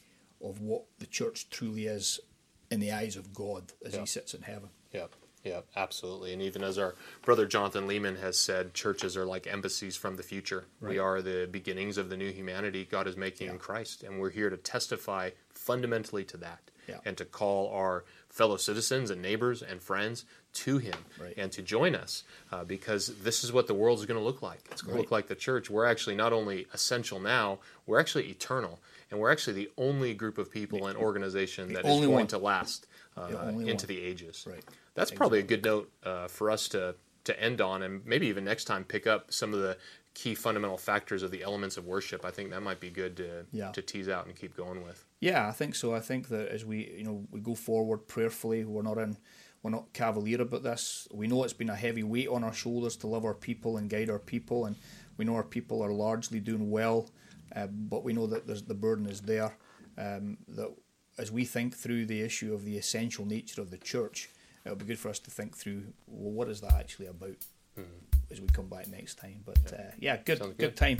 of 0.43 0.59
what 0.61 0.83
the 0.99 1.05
church 1.05 1.49
truly 1.49 1.85
is 1.85 2.19
in 2.69 2.79
the 2.79 2.91
eyes 2.91 3.15
of 3.15 3.33
God 3.33 3.71
as 3.85 3.93
yeah. 3.93 4.01
he 4.01 4.05
sits 4.05 4.33
in 4.33 4.41
heaven. 4.41 4.69
Yeah. 4.93 5.07
Yeah, 5.43 5.61
absolutely. 5.75 6.33
And 6.33 6.41
even 6.41 6.63
as 6.63 6.79
our 6.79 6.95
brother 7.21 7.45
Jonathan 7.45 7.87
Leeman 7.87 8.19
has 8.19 8.35
said, 8.35 8.73
churches 8.73 9.15
are 9.15 9.25
like 9.25 9.45
embassies 9.45 9.95
from 9.95 10.15
the 10.15 10.23
future. 10.23 10.65
Right. 10.81 10.93
We 10.93 10.97
are 10.97 11.21
the 11.21 11.47
beginnings 11.49 11.99
of 11.99 12.09
the 12.09 12.17
new 12.17 12.31
humanity 12.31 12.83
God 12.83 13.05
is 13.07 13.15
making 13.15 13.45
yeah. 13.45 13.53
in 13.53 13.59
Christ. 13.59 14.01
And 14.01 14.19
we're 14.19 14.31
here 14.31 14.49
to 14.49 14.57
testify 14.57 15.29
fundamentally 15.53 16.23
to 16.25 16.37
that 16.37 16.71
yeah. 16.87 16.97
and 17.05 17.15
to 17.17 17.25
call 17.25 17.69
our 17.69 18.05
fellow 18.29 18.57
citizens 18.57 19.09
and 19.09 19.21
neighbors 19.21 19.61
and 19.61 19.81
friends 19.81 20.25
to 20.53 20.77
Him 20.77 20.95
right. 21.21 21.33
and 21.37 21.51
to 21.51 21.61
join 21.61 21.95
us 21.95 22.23
uh, 22.51 22.63
because 22.63 23.07
this 23.21 23.43
is 23.43 23.51
what 23.51 23.67
the 23.67 23.73
world 23.73 23.99
is 23.99 24.05
going 24.05 24.19
to 24.19 24.23
look 24.23 24.41
like. 24.41 24.67
It's 24.71 24.81
going 24.81 24.95
right. 24.95 25.01
to 25.01 25.03
look 25.03 25.11
like 25.11 25.27
the 25.27 25.35
church. 25.35 25.69
We're 25.69 25.85
actually 25.85 26.15
not 26.15 26.33
only 26.33 26.67
essential 26.73 27.19
now, 27.19 27.59
we're 27.85 27.99
actually 27.99 28.29
eternal. 28.29 28.79
And 29.15 29.21
we're 29.21 29.31
actually 29.31 29.53
the 29.53 29.71
only 29.77 30.13
group 30.13 30.37
of 30.37 30.51
people 30.51 30.87
and 30.87 30.97
organization 30.97 31.71
that 31.71 31.85
is 31.85 31.99
going 32.01 32.11
one. 32.11 32.27
to 32.27 32.37
last 32.37 32.85
uh, 33.15 33.27
the 33.27 33.59
into 33.59 33.87
one. 33.87 33.95
the 33.95 34.01
ages. 34.01 34.45
Right. 34.45 34.61
That's 34.93 35.11
exactly. 35.11 35.17
probably 35.17 35.39
a 35.39 35.43
good 35.43 35.63
note 35.63 35.89
uh, 36.03 36.27
for 36.27 36.51
us 36.51 36.67
to 36.69 36.95
to 37.23 37.39
end 37.41 37.61
on, 37.61 37.81
and 37.81 38.05
maybe 38.05 38.27
even 38.27 38.43
next 38.43 38.65
time 38.65 38.83
pick 38.83 39.07
up 39.07 39.31
some 39.31 39.53
of 39.53 39.61
the 39.61 39.77
key 40.13 40.35
fundamental 40.35 40.77
factors 40.77 41.23
of 41.23 41.31
the 41.31 41.43
elements 41.43 41.77
of 41.77 41.85
worship. 41.85 42.25
I 42.25 42.29
think 42.29 42.49
that 42.49 42.61
might 42.61 42.81
be 42.81 42.89
good 42.89 43.15
to 43.15 43.45
yeah. 43.53 43.71
to 43.71 43.81
tease 43.81 44.09
out 44.09 44.25
and 44.25 44.35
keep 44.35 44.57
going 44.57 44.83
with. 44.83 45.05
Yeah, 45.21 45.47
I 45.47 45.51
think 45.51 45.75
so. 45.75 45.95
I 45.95 46.01
think 46.01 46.27
that 46.27 46.49
as 46.49 46.65
we 46.65 46.93
you 46.97 47.05
know 47.05 47.25
we 47.31 47.39
go 47.39 47.55
forward 47.55 48.09
prayerfully, 48.09 48.65
we're 48.65 48.81
not 48.81 48.97
in 48.97 49.15
we're 49.63 49.71
not 49.71 49.93
cavalier 49.93 50.41
about 50.41 50.63
this. 50.63 51.07
We 51.09 51.27
know 51.27 51.45
it's 51.45 51.53
been 51.53 51.69
a 51.69 51.75
heavy 51.75 52.03
weight 52.03 52.27
on 52.27 52.43
our 52.43 52.53
shoulders 52.53 52.97
to 52.97 53.07
love 53.07 53.23
our 53.23 53.33
people 53.33 53.77
and 53.77 53.89
guide 53.89 54.09
our 54.09 54.19
people, 54.19 54.65
and 54.65 54.75
we 55.15 55.23
know 55.23 55.35
our 55.35 55.43
people 55.43 55.81
are 55.81 55.93
largely 55.93 56.41
doing 56.41 56.69
well, 56.69 57.07
uh, 57.55 57.67
but 57.67 58.03
we 58.03 58.13
know 58.13 58.27
that 58.27 58.47
the 58.47 58.73
burden 58.73 59.07
is 59.07 59.21
there. 59.21 59.55
Um, 59.97 60.37
that 60.49 60.71
as 61.17 61.31
we 61.31 61.45
think 61.45 61.75
through 61.75 62.05
the 62.05 62.21
issue 62.21 62.53
of 62.53 62.65
the 62.65 62.77
essential 62.77 63.25
nature 63.25 63.61
of 63.61 63.71
the 63.71 63.77
church, 63.77 64.29
it'll 64.65 64.77
be 64.77 64.85
good 64.85 64.99
for 64.99 65.09
us 65.09 65.19
to 65.19 65.31
think 65.31 65.55
through 65.55 65.83
well, 66.07 66.31
what 66.31 66.49
is 66.49 66.61
that 66.61 66.73
actually 66.73 67.07
about 67.07 67.37
mm-hmm. 67.79 68.31
as 68.31 68.41
we 68.41 68.47
come 68.47 68.67
back 68.67 68.87
next 68.87 69.15
time. 69.15 69.41
But 69.45 69.59
yeah, 69.65 69.77
uh, 69.77 69.91
yeah 69.99 70.17
good, 70.17 70.39
good, 70.39 70.57
good 70.57 70.75
time. 70.75 70.97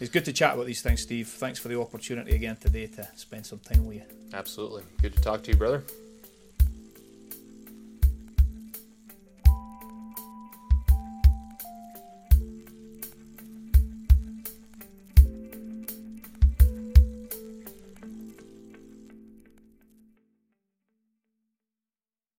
It's 0.00 0.10
good 0.10 0.24
to 0.24 0.32
chat 0.32 0.54
about 0.54 0.66
these 0.66 0.82
things, 0.82 1.02
Steve. 1.02 1.28
Thanks 1.28 1.58
for 1.58 1.68
the 1.68 1.80
opportunity 1.80 2.34
again 2.34 2.56
today 2.56 2.86
to 2.88 3.08
spend 3.14 3.46
some 3.46 3.60
time 3.60 3.86
with 3.86 3.98
you. 3.98 4.04
Absolutely, 4.32 4.82
good 5.00 5.14
to 5.14 5.20
talk 5.20 5.42
to 5.44 5.50
you, 5.52 5.56
brother. 5.56 5.84